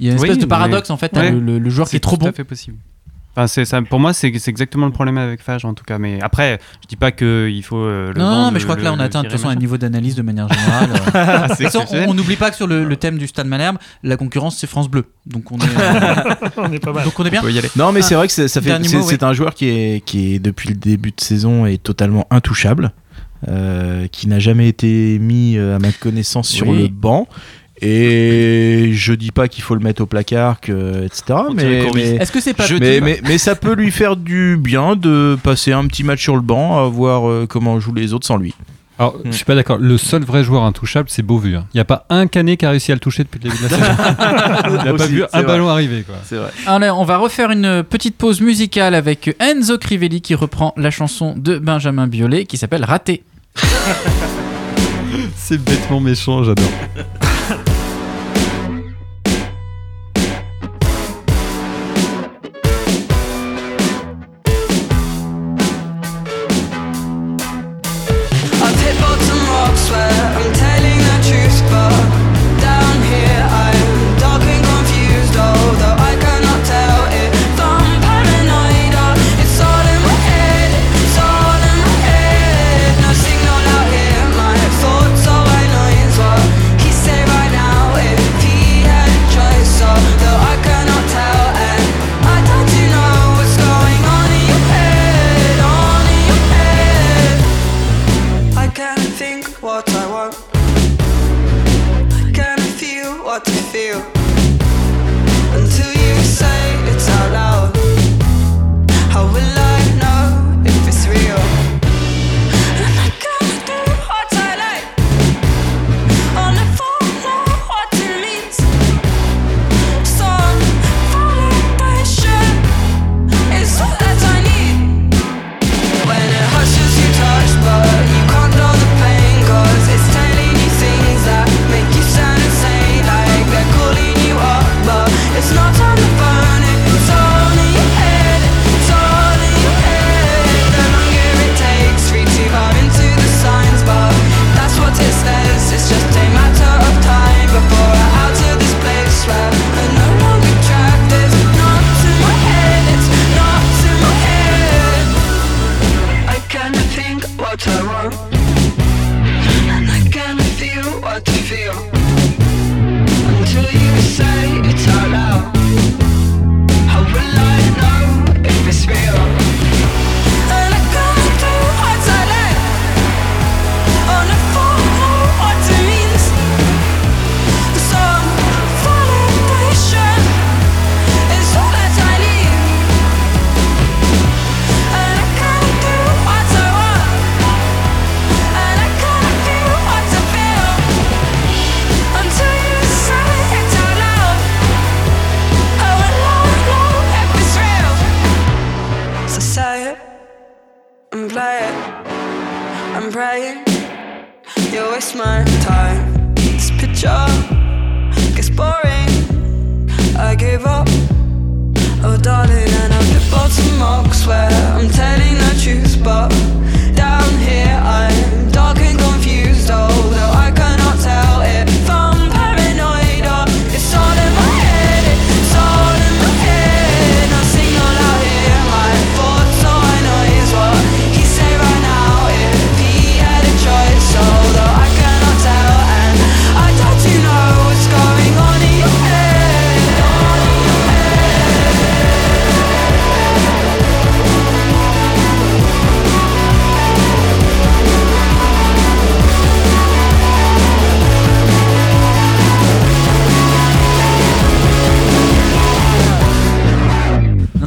[0.00, 1.30] Il y a une Oui, espèce de mais- paradoxe en fait, Ouais.
[1.30, 2.28] le, le- le joueur qui est trop tout bon.
[2.28, 2.76] à fait possible.
[3.36, 3.82] Enfin, c'est ça.
[3.82, 5.98] Pour moi, c'est c'est exactement le problème avec Fage en tout cas.
[5.98, 8.82] Mais après, je dis pas que il faut euh, le Non, mais je crois le-
[8.82, 10.90] que là on atteint de toute façon un niveau d'analyse de manière générale.
[10.92, 11.10] euh.
[11.14, 13.78] Ah, De toute façon, on n'oublie pas que sur le, le thème du Stade Malherbe,
[14.04, 15.06] la concurrence c'est France Bleu.
[15.26, 16.14] Donc on est, euh,
[16.58, 17.04] On est pas mal.
[17.04, 17.40] donc on est bien.
[17.40, 17.70] On peut y aller.
[17.76, 18.70] Non, mais c'est vrai que c'est- ça fait.
[18.84, 21.82] C'est mot, c'est un joueur qui est, qui est depuis le début de saison est
[21.82, 22.92] totalement intouchable,
[23.48, 26.82] euh, qui n'a jamais été mis euh, à ma connaissance sur Oui.
[26.82, 27.26] le banc.
[27.86, 31.22] Et je dis pas qu'il faut le mettre au placard, que, etc.
[31.50, 31.82] On Mais,
[32.18, 35.36] Est-ce que c'est pas Je mais, mais, mais ça peut lui faire du bien de
[35.42, 38.38] passer un petit match sur le banc, à voir euh, comment jouent les autres sans
[38.38, 38.54] lui.
[38.98, 39.76] Alors, je suis pas d'accord.
[39.78, 41.56] Le seul vrai joueur intouchable, c'est Beauvu.
[41.56, 41.66] hein.
[41.74, 43.58] Il n'y a pas un canet qui a réussi à le toucher depuis le début
[43.58, 43.82] de la saison.
[44.68, 45.42] Il n'a pas vu un vrai.
[45.42, 46.04] ballon arriver.
[46.04, 46.14] Quoi.
[46.24, 46.50] C'est vrai.
[46.66, 51.34] Allez, on va refaire une petite pause musicale avec Enzo Crivelli qui reprend la chanson
[51.36, 53.24] de Benjamin Biolay qui s'appelle Raté.
[55.36, 56.64] C'est bêtement méchant, j'adore.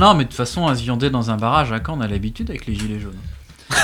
[0.08, 2.08] Non, mais de toute façon, à se viander dans un barrage à Caen, on a
[2.08, 3.20] l'habitude avec les gilets jaunes.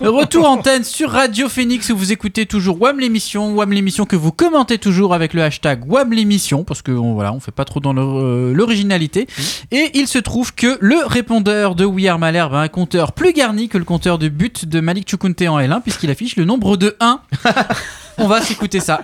[0.00, 4.04] Bon, allez, retour antenne sur Radio Phoenix où vous écoutez toujours WAM l'émission, WAM l'émission
[4.04, 7.52] que vous commentez toujours avec le hashtag WAM l'émission parce que on, voilà, on fait
[7.52, 9.28] pas trop dans euh, l'originalité.
[9.70, 13.32] Et il se trouve que le répondeur de We Are Malherbe a un compteur plus
[13.32, 16.76] garni que le compteur de but de Malik Chukunte en L1 puisqu'il affiche le nombre
[16.76, 17.20] de 1.
[18.18, 19.02] on va s'écouter ça.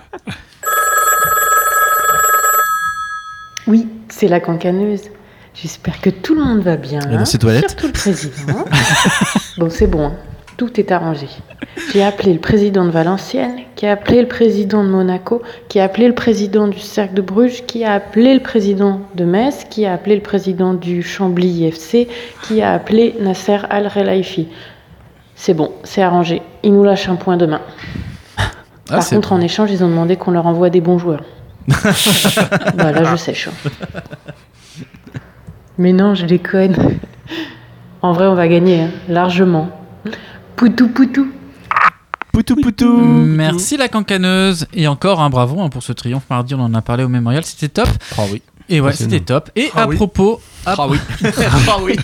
[3.67, 5.03] Oui, c'est la cancaneuse.
[5.55, 6.99] J'espère que tout le monde va bien.
[6.99, 8.65] Est dans ses toilettes Surtout le président.
[9.57, 10.13] bon, c'est bon, hein.
[10.57, 11.27] tout est arrangé.
[11.93, 15.85] J'ai appelé le président de Valenciennes, qui a appelé le président de Monaco, qui a
[15.85, 19.85] appelé le président du Cercle de Bruges, qui a appelé le président de Metz, qui
[19.85, 22.09] a appelé le président du Chambly FC,
[22.43, 24.49] qui a appelé Nasser Al-Relaifi.
[25.37, 26.41] C'est bon, c'est arrangé.
[26.63, 27.61] Ils nous lâchent un point demain.
[28.87, 31.23] Par c'est contre, en échange, ils ont demandé qu'on leur envoie des bons joueurs.
[32.75, 33.49] bah là, je sèche.
[35.77, 36.75] Mais non, je déconne.
[38.01, 39.69] En vrai, on va gagner, hein, largement.
[40.55, 41.31] Poutou poutou.
[42.31, 42.97] Poutou poutou.
[42.97, 46.81] Merci la cancaneuse et encore un bravo hein, pour ce triomphe mardi, on en a
[46.81, 47.89] parlé au mémorial, c'était top.
[48.17, 48.41] Ah oui.
[48.69, 49.49] Et ouais, c'était top.
[49.55, 49.95] Et Ah à oui.
[49.95, 50.97] propos, Ah oui.
[51.67, 51.95] Ah oui.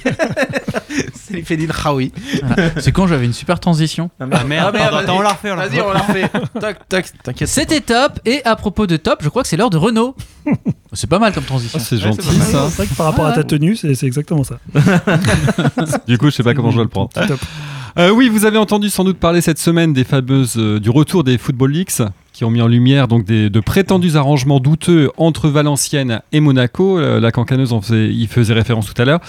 [1.14, 2.12] C'est les Fédine Ah oui.
[2.43, 2.70] Voilà.
[2.80, 4.09] c'est quand j'avais une super transition.
[4.20, 6.30] Ah merde, pardon, attends, on la refait, on la Vas-y, on la refait.
[6.59, 7.47] Tac, tac, t'inquiète.
[7.49, 8.20] C'était top.
[8.26, 10.16] Et à propos de top, je crois que c'est l'heure de Renault.
[10.93, 11.80] c'est pas mal comme transition.
[11.82, 12.70] Ah, c'est Ouais, gentil ça.
[12.70, 14.57] C'est vrai que par rapport à ta tenue, c'est exactement ça.
[16.07, 17.09] Du coup, je sais pas comment je dois le prendre.
[17.14, 17.39] Top.
[17.97, 21.24] Euh, oui, vous avez entendu sans doute parler cette semaine des fameuses euh, du retour
[21.24, 22.01] des Football Leaks
[22.42, 26.98] qui ont mis en lumière donc des, de prétendus arrangements douteux entre Valenciennes et Monaco.
[26.98, 29.20] Euh, la cancaneuse y faisait référence tout à l'heure.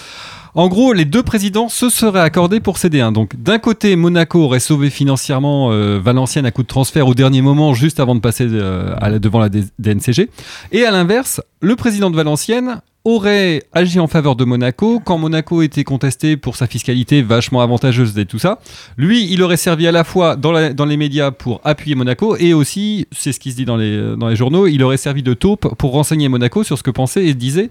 [0.55, 3.11] En gros, les deux présidents se seraient accordés pour céder un.
[3.11, 7.43] Donc, d'un côté, Monaco aurait sauvé financièrement euh, Valenciennes à coup de transfert au dernier
[7.43, 10.31] moment, juste avant de passer euh, devant la DNCG.
[10.71, 15.61] Et à l'inverse, le président de Valenciennes aurait agi en faveur de Monaco quand Monaco
[15.61, 18.59] était contesté pour sa fiscalité vachement avantageuse et tout ça.
[18.97, 23.07] Lui, il aurait servi à la fois dans, les médias pour appuyer Monaco et aussi,
[23.11, 25.75] c'est ce qui se dit dans les, dans les journaux, il aurait servi de taupe
[25.75, 27.69] pour renseigner Monaco sur ce que pensaient et disaient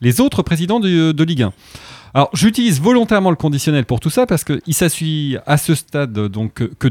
[0.00, 1.52] les autres présidents de, de Ligue 1.
[2.14, 6.62] Alors, j'utilise volontairement le conditionnel pour tout ça parce qu'il s'assuit à ce stade donc
[6.78, 6.88] que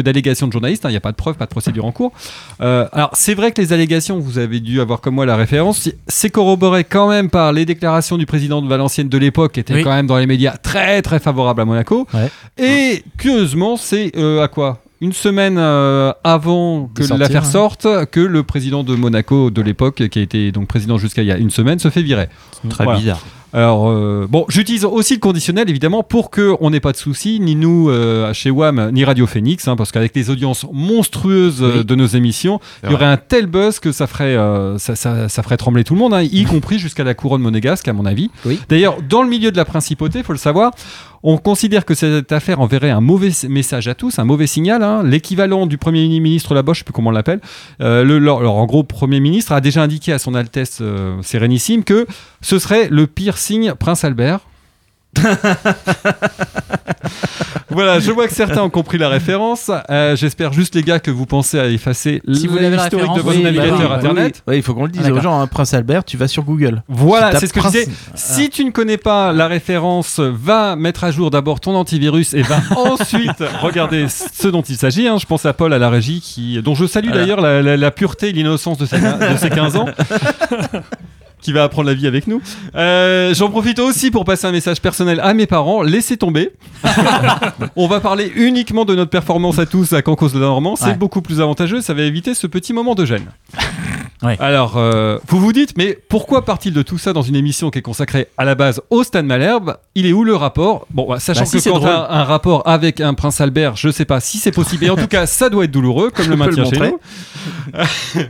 [0.00, 0.84] d'allégations de journalistes.
[0.84, 2.12] hein, Il n'y a pas de preuves, pas de procédure en cours.
[2.60, 5.88] Euh, alors, c'est vrai que les allégations, vous avez dû avoir comme moi la référence,
[6.08, 9.74] c'est corroboré quand même par les déclarations du président de Valenciennes de l'époque, qui était
[9.74, 9.82] Oui.
[9.84, 12.06] quand même dans les médias très très favorable à Monaco.
[12.12, 12.28] Ouais.
[12.58, 14.82] Et curieusement, c'est euh, à quoi?
[15.00, 17.48] Une semaine euh, avant que l'affaire hein.
[17.48, 21.28] sorte, que le président de Monaco de l'époque, qui a été donc président jusqu'à il
[21.28, 22.28] y a une semaine, se fait virer.
[22.68, 22.98] Très Voilà.
[22.98, 23.20] bizarre.
[23.54, 27.54] Alors, euh, bon, j'utilise aussi le conditionnel, évidemment, pour qu'on n'ait pas de soucis, ni
[27.54, 31.84] nous, euh, chez WAM, ni Radio Phoenix, hein, parce qu'avec les audiences monstrueuses euh, Oui.
[31.84, 34.36] de nos émissions, il y aurait un tel buzz que ça ferait,
[34.78, 37.88] ça, ça- ça ferait trembler tout le monde, hein, y compris jusqu'à la couronne monégasque,
[37.88, 38.30] à mon avis.
[38.44, 38.60] Oui.
[38.68, 40.72] D'ailleurs, dans le milieu de la principauté, il faut le savoir,
[41.22, 44.82] on considère que cette affaire enverrait un mauvais message à tous, un mauvais signal.
[44.82, 45.02] hein.
[45.04, 47.40] L'équivalent du Premier ministre là-bas, je sais plus comment on l'appelle,
[47.80, 51.84] euh, le, leur- en gros, Premier ministre a déjà indiqué à son Altesse euh, Sérénissime
[51.84, 52.06] que
[52.40, 54.40] ce serait le pire signe Prince Albert.
[57.70, 59.70] voilà, je vois que certains ont compris la référence.
[59.90, 63.42] Euh, J'espère juste, les gars, que vous pensez à effacer Si l'historique de votre oui,
[63.42, 64.42] bah navigateur oui, Internet.
[64.46, 65.40] Oui, il faut qu'on le dise Ah, aux gens.
[65.40, 66.82] hein, Prince Albert, tu vas sur Google.
[66.88, 67.88] Voilà, c'est ce que je disais.
[68.14, 72.42] Si tu ne connais pas la référence, va mettre à jour d'abord ton antivirus et
[72.42, 75.08] va ensuite regarder ce dont il s'agit.
[75.08, 75.16] hein.
[75.20, 77.20] Je pense à Paul à la régie, qui, dont je salue Voilà.
[77.22, 79.86] d'ailleurs la, la- la pureté et l'innocence de, ses- de ses 15 ans.
[81.40, 82.40] qui va apprendre la vie avec nous.
[82.74, 85.82] Euh, J'en profite aussi pour passer un message personnel à mes parents.
[85.82, 86.50] Laissez tomber.
[87.76, 90.76] On va parler uniquement de notre performance à tous à Cancos de Normand.
[90.76, 90.94] C'est Ouais.
[90.94, 91.80] beaucoup plus avantageux.
[91.80, 93.26] Ça va éviter ce petit moment de gêne.
[94.20, 94.36] Ouais.
[94.40, 97.78] Alors, euh, vous vous dites, mais pourquoi part-il de tout ça dans une émission qui
[97.78, 99.76] est consacrée à la base au Stade Malherbe?
[99.94, 100.86] Il est où le rapport?
[100.90, 101.88] Bon, bah, sachant Bah, si, que quand drôle.
[101.88, 104.84] t'as un rapport avec un prince Albert, je sais pas si c'est possible.
[104.86, 106.98] Et en tout cas, ça doit être douloureux, comme Je le maintien chez nous.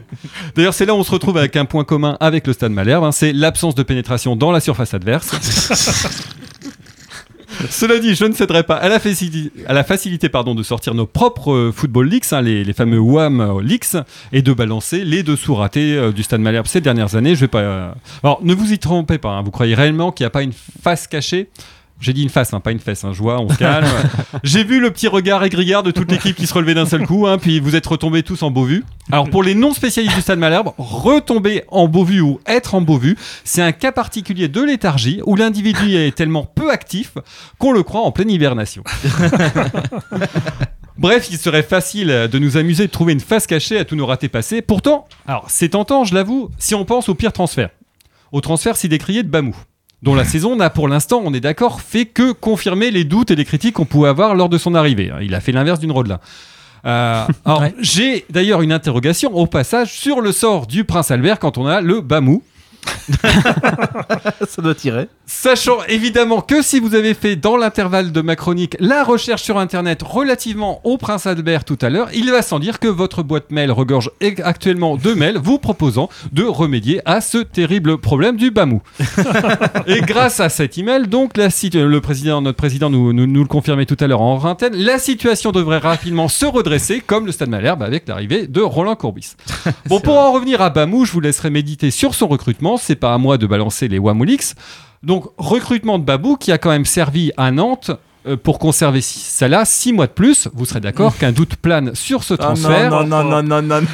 [0.57, 2.98] D'ailleurs, c'est là où on se retrouve avec un point commun avec le Stade Malherbe,
[3.05, 5.31] hein, c'est l'absence de pénétration dans la surface adverse.
[7.71, 10.95] Cela dit, je ne céderai pas à la, facili- à la facilité pardon, de sortir
[10.95, 13.97] nos propres euh, Football Leaks, hein, les, les fameux WAM Leaks,
[14.33, 17.35] et de balancer les dessous ratés euh, du Stade Malherbe ces dernières années.
[17.35, 17.61] Je vais pas.
[17.61, 17.91] euh,
[18.23, 19.31] Alors, ne vous y trompez pas.
[19.31, 21.49] hein, vous croyez réellement qu'il n'y a pas une face cachée?
[22.01, 23.87] J'ai dit une face, hein, pas une fesse, hein, je vois, on se calme.
[24.45, 27.27] J'ai vu le petit regard égrillard de toute l'équipe qui se relevait d'un seul coup,
[27.27, 28.85] hein, puis vous êtes retombés tous en Beauvue.
[29.11, 33.17] Alors pour les non spécialistes du Stade Malherbe, retomber en Beauvue ou être en Beauvue,
[33.43, 37.15] c'est un cas particulier de léthargie où l'individu est tellement peu actif
[37.59, 38.85] qu'on le croit en pleine hibernation.
[40.99, 44.07] Bref, il serait facile de nous amuser de trouver une face cachée à tous nos
[44.07, 44.63] ratés passés.
[44.63, 47.71] Pourtant, alors c'est tentant, je l'avoue, si on pense au pire transfert.
[48.31, 49.57] Au transfert si décrié de Bamou.
[50.03, 53.37] Dont la saison n'a pour l'instant, on est d'accord, fait que confirmer les doutes et
[53.37, 55.11] les critiques qu'on pouvait avoir lors de son arrivée.
[55.23, 56.21] Il a fait l'inverse d'une Rodelin.
[56.85, 61.59] Euh, alors, j'ai d'ailleurs une interrogation au passage sur le sort du prince Albert quand
[61.59, 62.43] on a le Bamou.
[64.49, 65.09] Ça doit tirer.
[65.27, 69.59] Sachant évidemment que si vous avez fait dans l'intervalle de ma chronique la recherche sur
[69.59, 73.51] internet relativement au prince Albert tout à l'heure, il va sans dire que votre boîte
[73.51, 74.11] mail regorge
[74.43, 78.83] actuellement de mails vous proposant de remédier à ce terrible problème du Bamou.
[79.87, 83.49] Et grâce à cet email, donc, la le président, notre président nous, nous, nous le
[83.49, 87.49] confirmait tout à l'heure en vingtaine, la situation devrait rapidement se redresser, comme le Stade
[87.51, 89.35] Malherbe avec l'arrivée de Roland Courbis.
[89.87, 92.68] Bon, pour en revenir à Bamou, je vous laisserai méditer sur son recrutement.
[92.77, 94.55] C'est pas à moi de balancer les Wamolix.
[95.03, 97.93] Donc, recrutement de Babou qui a quand même servi à Nantes.
[98.27, 101.95] euh, Pour conserver si- Salah six mois de plus, vous serez d'accord qu'un doute plane
[101.95, 102.91] sur ce Ah, transfert.
[102.91, 103.87] non, non, non, non, non, non.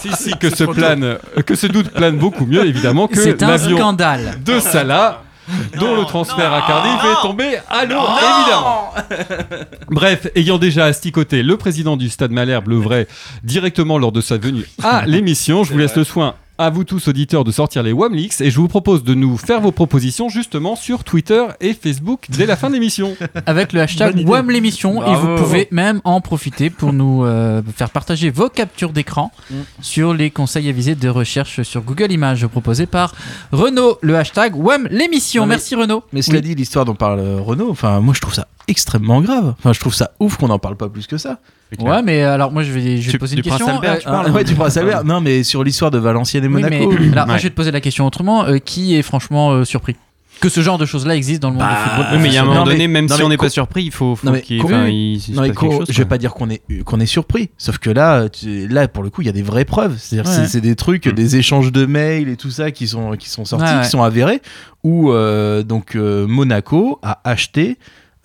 [0.00, 3.20] Si, si, si, que ce plane, euh, que ce doute plane beaucoup mieux évidemment que
[3.44, 4.40] l'avion scandale.
[4.44, 5.22] de Salah,
[5.78, 8.94] dont le transfert à Cardiff est tombé à l'eau, évidemment.
[9.90, 13.06] Bref, ayant déjà asticoté le président du Stade Malherbe, le vrai,
[13.42, 17.08] directement lors de sa venue à l'émission, je vous laisse le soin à vous tous
[17.08, 20.76] auditeurs de sortir les Wamlix et je vous propose de nous faire vos propositions justement
[20.76, 23.16] sur Twitter et Facebook dès la fin de l'émission.
[23.46, 24.24] Avec le hashtag.
[24.26, 28.92] WAM l'émission et vous pouvez même en profiter pour nous euh, faire partager vos captures
[28.92, 29.54] d'écran Mm.
[29.82, 33.14] sur les conseils avisés de recherche sur Google Images proposés par
[33.52, 33.98] Renaud.
[34.00, 35.44] Le hashtag WAM l'émission.
[35.46, 36.02] Merci Renaud.
[36.12, 36.42] Mais cela Oui.
[36.44, 39.54] dit, l'histoire dont parle Renault, enfin, moi je trouve ça extrêmement grave.
[39.58, 41.38] Enfin, je trouve ça ouf qu'on n'en parle pas plus que ça.
[41.80, 43.76] Ouais, mais alors moi je vais, je vais Tu- te poser une du Prince question.
[43.76, 45.04] Albert, Euh, tu parles Ah, ouais, tu prends Albert.
[45.04, 46.92] Non, mais sur l'histoire de Valenciennes et oui, Monaco.
[47.00, 48.44] mais alors moi je vais te poser la question autrement.
[48.44, 49.96] Euh, qui est franchement euh, surpris?
[50.40, 52.34] Que ce genre de choses-là existe dans le monde Bah, du football Oui, mais il
[52.34, 54.26] y a un moment donné, même non, si on n'est pas surpris, il faut, faut
[54.26, 54.92] Non, mais qu'il co- enfin, oui.
[54.92, 55.86] il- il se Non, mais passe co- quelque chose.
[55.90, 59.02] je vais pas dire qu'on est qu'on est surpris, sauf que là, tu- là pour
[59.04, 59.96] le coup, il y a des vraies preuves.
[59.98, 60.36] C'est-à-dire, Ouais.
[60.36, 61.12] c'est- c'est des trucs, Mm.
[61.12, 63.82] des échanges de mails et tout ça qui sont qui sont sortis, Ouais, ouais.
[63.84, 64.42] qui sont avérés,
[64.82, 67.78] où euh, donc euh, Monaco a acheté.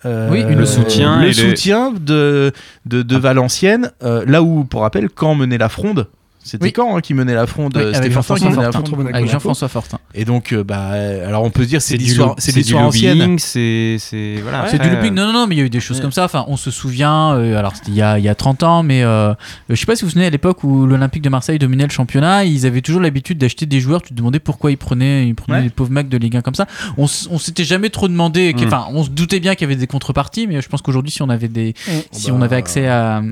[0.06, 2.52] Euh, Oui, Le soutien le et les- soutien de,
[2.86, 6.06] de, de Valenciennes, euh, là où, pour rappel, quand menait la fronde,
[6.42, 6.72] c'était Oui.
[6.72, 9.06] quand hein, qui menait la fronde Oui, avec C'était Fortin qui Jean-François Fortin.
[9.14, 9.30] avec.
[9.30, 9.98] Jean-François Fortin.
[10.14, 10.88] Et donc, euh, bah,
[11.26, 13.38] alors on peut se dire c'est l'histoire, c'est l'histoire ancienne.
[13.38, 14.66] c'est c'est voilà.
[14.68, 15.14] C'est du looping.
[15.14, 16.02] Non, non, non, mais il y a eu des choses Ouais.
[16.02, 16.24] comme ça.
[16.24, 18.82] Enfin, on se souvient, euh, alors c'était il y a, il y a 30 ans,
[18.82, 19.34] mais euh,
[19.68, 21.90] je sais pas si vous vous souvenez à l'époque où l'Olympique de Marseille dominait le
[21.90, 24.02] championnat, ils avaient toujours l'habitude d'acheter des joueurs.
[24.02, 25.64] Tu te demandais pourquoi ils prenaient, ils prenaient Ouais.
[25.64, 26.66] des pauvres mecs de Ligue 1 comme ça.
[26.96, 28.64] On, s'était jamais trop demandé, Mm.
[28.66, 31.22] enfin, on se doutait bien qu'il y avait des contreparties, mais je pense qu'aujourd'hui, si
[31.22, 31.74] on avait des,
[32.12, 33.22] si Bah, on avait accès à, à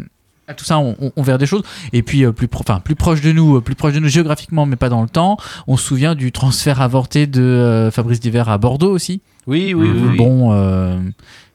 [0.54, 1.62] tout ça, on, on- on verrait des choses.
[1.92, 4.08] Et puis euh, plus, pro- enfin, plus proche de nous, euh, plus proche de nous
[4.08, 5.36] géographiquement, mais pas dans le temps.
[5.66, 9.20] On se souvient du transfert avorté de euh, Fabrice Diver à Bordeaux aussi.
[9.46, 10.02] Oui, oui, oui.
[10.10, 10.16] oui.
[10.16, 10.98] Bon, euh,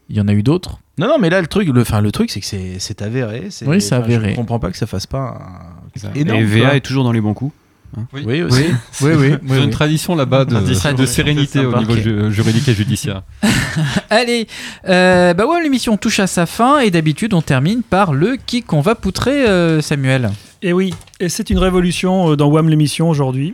[0.10, 0.80] il y en a eu d'autres.
[0.98, 3.48] Non, non, mais là, le truc, le, enfin, le truc, c'est que c'est, c'est avéré.
[3.50, 4.32] C'est, Oui, c'est avéré.
[4.32, 5.40] Je comprends pas que ça fasse pas
[6.04, 6.14] un...
[6.14, 6.24] Et.
[6.24, 6.76] VA quoi.
[6.76, 7.54] est toujours dans les bons coups.
[8.14, 8.64] Oui, aussi.
[9.02, 9.34] Oui, oui.
[9.48, 13.24] Ils ont une tradition là-bas de, sérénité au niveau ju- juridique et judiciaire.
[14.10, 14.48] Allez,
[14.88, 18.64] euh, bah ouais, l'émission touche à sa fin et d'habitude on termine par le qui
[18.64, 20.32] qu'on va poutrer, euh, Samuel.
[20.62, 23.54] Et oui, et c'est une révolution euh, dans WAM l'émission aujourd'hui.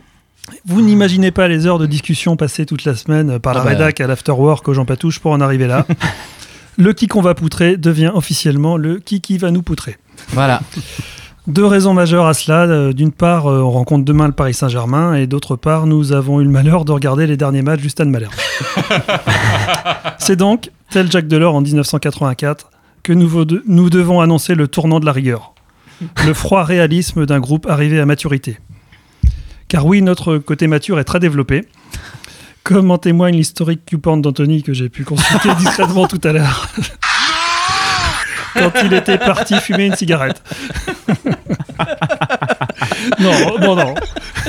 [0.66, 3.64] Vous n'imaginez pas les heures de discussion passées toute la semaine euh, par la Ah
[3.64, 3.70] bah.
[3.70, 5.86] rédac à l'afterwork au Jean Patouche pour en arriver là.
[6.78, 9.96] le qui qu'on va poutrer devient officiellement le qui qui va nous poutrer.
[10.30, 10.60] Voilà.
[11.50, 12.60] Deux raisons majeures à cela.
[12.62, 16.40] Euh, D'une part, euh, on rencontre demain le Paris Saint-Germain et d'autre part, nous avons
[16.40, 18.32] eu le malheur de regarder les derniers matchs du Stade Malherbe.
[20.18, 22.70] C'est donc, tel Jacques Delors en 1984,
[23.02, 25.54] que nous, vo- nous devons annoncer le tournant de la rigueur.
[26.24, 28.58] Le froid réalisme d'un groupe arrivé à maturité.
[29.68, 31.66] Car oui, notre côté mature est très développé.
[32.62, 36.68] Comme en témoigne l'historique Q-Porn d'Anthony que j'ai pu consulter discrètement tout à l'heure.
[38.54, 40.42] Quand il était parti fumer une cigarette.
[43.20, 43.94] non, non, non.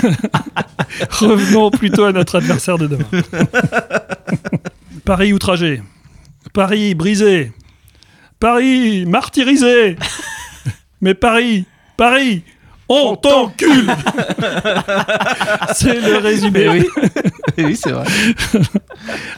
[1.10, 3.06] Revenons plutôt à notre adversaire de demain.
[5.06, 5.82] Paris outragé.
[6.54, 7.52] Paris brisé.
[8.40, 9.98] Paris martyrisé.
[11.02, 11.66] Mais Paris,
[11.98, 12.44] Paris,
[12.90, 13.92] on t'encule
[15.74, 16.70] C'est le résumé.
[16.70, 16.88] oui.
[17.58, 18.06] oui, c'est vrai.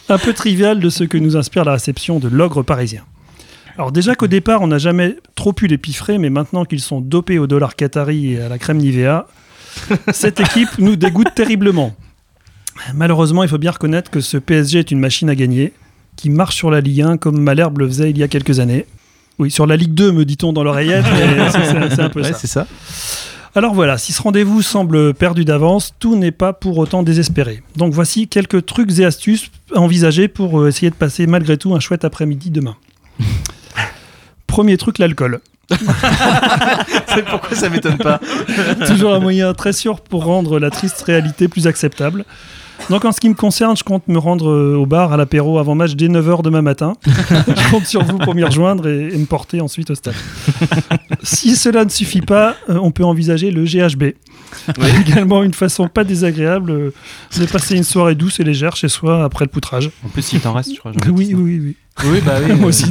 [0.09, 3.03] un peu trivial de ce que nous inspire la réception de l'ogre parisien.
[3.78, 7.02] Alors déjà qu'au départ, on n'a jamais trop pu les piffrer, mais maintenant qu'ils sont
[7.02, 9.28] dopés au dollar qatari et à la crème Nivea,
[10.14, 11.96] cette équipe nous dégoûte terriblement.
[12.94, 15.74] Malheureusement, il faut bien reconnaître que ce PSG est une machine à gagner,
[16.16, 18.86] qui marche sur la Ligue 1 comme Malherbe le faisait il y a quelques années.
[19.40, 21.06] Oui, sur la Ligue 2, me dit-on dans l'oreillette,
[21.96, 22.38] c'est- un peu Ouais, ça.
[22.38, 22.68] c'est ça.
[23.56, 27.62] Alors voilà, si ce rendez-vous semble perdu d'avance, tout n'est pas pour autant désespéré.
[27.76, 31.74] Donc voici quelques trucs et astuces à envisager pour euh, essayer de passer malgré tout
[31.76, 32.76] un chouette après-midi demain.
[34.54, 35.39] Premier truc, l'alcool.
[35.72, 38.20] C'est pourquoi ça m'étonne pas.
[38.88, 42.24] Toujours un moyen très sûr pour rendre la triste réalité plus acceptable.
[42.91, 45.58] Donc en ce qui me concerne, je compte me rendre euh, au bar à l'apéro
[45.58, 46.93] avant match dès 9h demain matin.
[47.08, 50.14] je compte sur vous pour m'y rejoindre et, et me porter ensuite au stade.
[51.24, 54.04] si cela ne suffit pas, euh, on peut envisager le GHB.
[54.99, 56.93] Également une façon pas désagréable euh,
[57.39, 59.89] de passer une soirée douce et légère chez soi après le poutrage.
[60.06, 60.91] En plus, il t'en reste, je crois.
[61.08, 61.76] Oui, oui, oui, oui.
[62.06, 62.54] Oui, bah oui.
[62.54, 62.86] Moi aussi.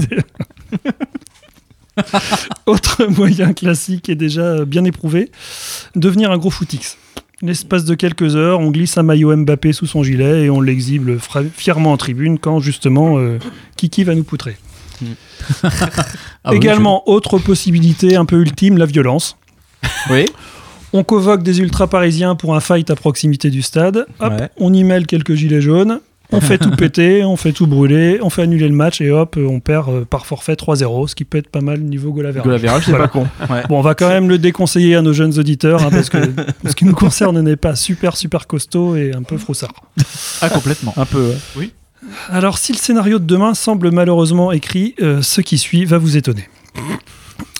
[2.66, 5.30] Autre moyen classique et déjà bien éprouvé,
[5.94, 6.96] devenir un gros footix.
[7.42, 11.10] L'espace de quelques heures, on glisse un maillot Mbappé sous son gilet et on l'exhibe
[11.56, 13.38] fièrement en tribune quand justement euh,
[13.76, 14.56] Kiki va nous poutrer.
[16.44, 19.36] Ah oui, Également, autre possibilité un peu ultime, la violence.
[20.10, 20.24] Oui.
[20.92, 24.06] On convoque des ultras parisiens pour un fight à proximité du stade.
[24.20, 24.48] Hop, Ouais.
[24.58, 26.00] on y mêle quelques gilets jaunes.
[26.32, 29.36] On fait tout péter, on fait tout brûler, on fait annuler le match et hop,
[29.38, 32.44] on perd euh, par forfait 3-0, ce qui peut être pas mal niveau goal average.
[32.44, 33.08] Goal average, c'est Voilà.
[33.08, 33.26] pas con.
[33.50, 33.62] Ouais.
[33.68, 36.18] Bon, on va quand même le déconseiller à nos jeunes auditeurs, hein, parce que
[36.66, 39.74] ce qui nous concerne n'est pas super super costaud et un peu froussard.
[40.40, 40.94] Ah, complètement.
[40.96, 41.70] Un peu, ouais.
[42.30, 46.16] Alors, si le scénario de demain semble malheureusement écrit, euh, ce qui suit va vous
[46.16, 46.48] étonner.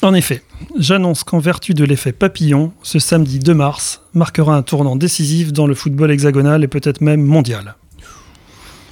[0.03, 0.43] En effet,
[0.79, 5.67] j'annonce qu'en vertu de l'effet papillon, ce samedi 2 mars marquera un tournant décisif dans
[5.69, 7.77] le football hexagonal et peut-être même mondial.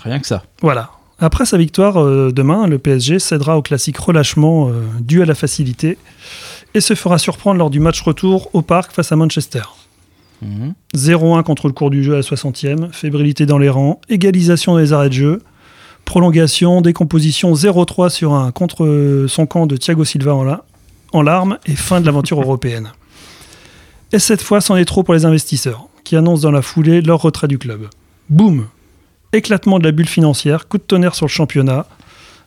[0.02, 0.42] Rien que ça.
[0.60, 0.90] Voilà.
[1.18, 5.34] Après sa victoire euh, demain, le PSG cédera au classique relâchement euh, dû à la
[5.34, 5.98] facilité
[6.74, 9.62] et se fera surprendre lors du match retour au parc face à Manchester.
[10.42, 10.72] Mhm.
[10.94, 14.78] 0-1 contre le cours du jeu à la 60e, fébrilité dans les rangs, égalisation dans
[14.78, 15.42] les arrêts de jeu,
[16.06, 20.64] prolongation, décomposition 0-3 sur un contre son camp de Thiago Silva en, la-
[21.12, 22.92] en larmes et fin de l'aventure européenne.
[24.12, 27.20] Et cette fois, c'en est trop pour les investisseurs, qui annoncent dans la foulée leur
[27.20, 27.88] retrait du club.
[28.30, 28.66] Boum
[29.32, 31.86] Éclatement de la bulle financière, coup de tonnerre sur le championnat,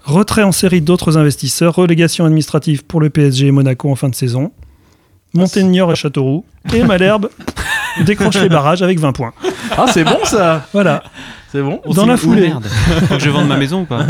[0.04, 4.16] retrait en série d'autres investisseurs, relégation administrative pour le PSG et Monaco en fin de
[4.16, 4.52] saison,
[5.34, 7.30] Niort et Châteauroux, et Malherbe
[8.06, 9.34] décroche les barrages avec 20 points.
[9.78, 11.04] Ah, c'est bon ça Voilà.
[11.52, 12.48] C'est bon Dans la foulée.
[12.48, 12.66] merde.
[13.08, 14.06] Faut que je vende ma maison ou pas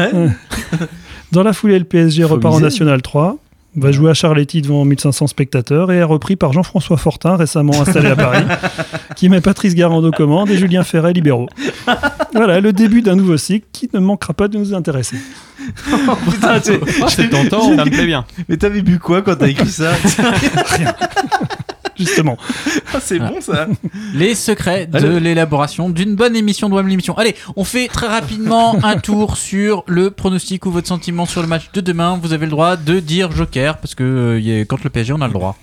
[1.32, 2.60] Dans la foulée, le PSG Faut repart en.
[2.60, 3.38] National 3,
[3.76, 8.10] va jouer à Charletti devant 1500 spectateurs et est repris par Jean-François Fortin, récemment installé
[8.10, 8.44] à Paris,
[9.16, 11.50] qui met Patrice Garand aux commandes et Julien Ferret libéraux.
[12.34, 15.18] Voilà, le début d'un nouveau cycle qui ne manquera pas de nous intéresser.
[16.30, 18.26] Putain, c'est C'est tentant, ça me plaît bien.
[18.50, 19.94] Mais t'avais bu quoi quand t'as écrit ça
[21.98, 22.38] Justement.
[22.94, 23.68] Ah, C'est bon ça
[24.14, 25.20] Les secrets de Allez.
[25.20, 27.18] l'élaboration d'une bonne émission de WAM l'émission.
[27.18, 31.48] Allez, on fait très rapidement un tour sur le pronostic ou votre sentiment sur le
[31.48, 32.20] match de demain.
[32.22, 35.14] Vous avez le droit de dire Joker parce que euh, y a- quand le PSG
[35.14, 35.56] on a le droit.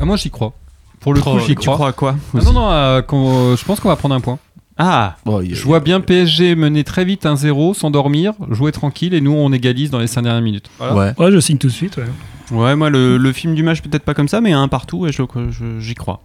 [0.00, 0.52] Ah, moi, j'y crois.
[1.00, 1.74] Pour le coup, j'y Tu crois.
[1.74, 4.38] crois à quoi Ah non, non, euh, je pense qu'on va prendre un point.
[4.76, 9.32] Ah, Bon, Je vois bien PSG mener très vite 1-0, s'endormir, jouer tranquille et nous
[9.32, 10.70] on égalise dans les 5 dernières minutes.
[10.78, 10.94] Voilà.
[10.94, 11.12] Ouais.
[11.18, 11.96] Ouais, je signe tout de suite.
[11.96, 12.04] ouais.
[12.50, 15.12] Ouais, moi le, le film du match peut-être pas comme ça, mais un partout et
[15.12, 16.20] je- je- j'y crois.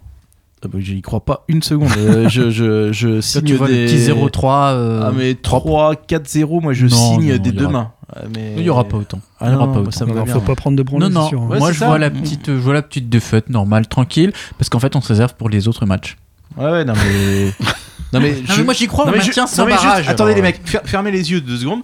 [0.64, 1.90] Ah bah, J'y crois pas une seconde.
[1.98, 3.82] Euh, je, je, je Toi, signe tu vois des...
[3.82, 4.72] le petit 0-3.
[4.72, 7.64] euh, Ah mais 3, 4, 0, moi je Non, signe non, des il y deux
[7.64, 7.92] aura- mains.
[8.16, 8.54] Ah, mais...
[8.56, 9.20] Il y aura pas autant.
[9.40, 9.90] Ah Il y aura non, pas autant.
[9.90, 10.32] ça va Alors, bien.
[10.32, 11.28] faut pas prendre de branle Non, non.
[11.28, 11.48] sûr, hein.
[11.48, 11.86] Ouais, Moi, je ça.
[11.86, 12.14] vois la Mm.
[12.20, 15.50] petite, je vois la petite défaite normale, tranquille, parce qu'en fait, on se réserve pour
[15.50, 16.16] les autres matchs.
[16.56, 17.46] Ouais, ouais, non mais...
[18.14, 19.72] non mais, Ah, mais moi, j'y crois, non, on mais je- maintient sans non, mais
[19.72, 20.08] juste, barrage.
[20.08, 21.80] attendez les mecs, fer- fermez les yeux deux secondes.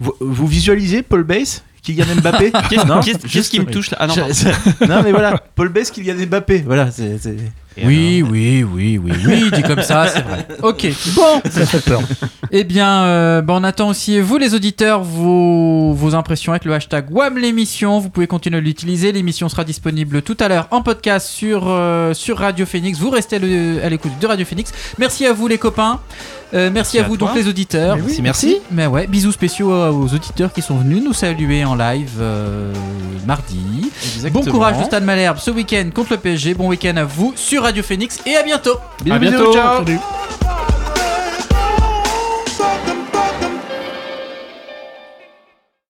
[0.00, 3.98] Vous, vous visualisez Paul Bass, Kylian Mbappé Qu'est-ce qui me touche là?
[4.00, 4.14] Ah non,
[4.88, 7.18] non mais voilà, Paul Bass, Kylian Mbappé, voilà, c'est...
[7.82, 10.46] Oui, oui, oui, oui, oui, dit comme ça, c'est vrai.
[10.62, 11.40] Ok, bon.
[11.50, 12.00] Ça fait peur.
[12.52, 16.72] Eh bien, euh, bah, on attend aussi, vous les auditeurs, vos, vos impressions avec le
[16.74, 17.98] hashtag WAM l'émission.
[17.98, 19.10] Vous pouvez continuer de l'utiliser.
[19.12, 22.98] L'émission sera disponible tout à l'heure en podcast sur, euh, sur Radio Phoenix.
[22.98, 24.72] Vous restez à le- à l'écoute de Radio Phoenix.
[24.98, 26.00] Merci à vous les copains.
[26.52, 27.96] Euh, merci, à à vous donc les auditeurs.
[27.96, 28.56] Merci, merci.
[28.70, 32.72] Mais ouais, bisous spéciaux aux auditeurs qui sont venus nous saluer en live euh,
[33.26, 33.90] mardi.
[34.14, 34.44] Exactement.
[34.44, 36.54] Bon courage au Stade Malherbe ce week-end contre le PSG.
[36.54, 38.76] Bon week-end à vous sur Radio Phoenix et à bientôt.
[39.02, 39.38] Bisous, à bientôt.
[39.38, 39.84] Bisous, ciao.
[39.84, 39.98] Salut.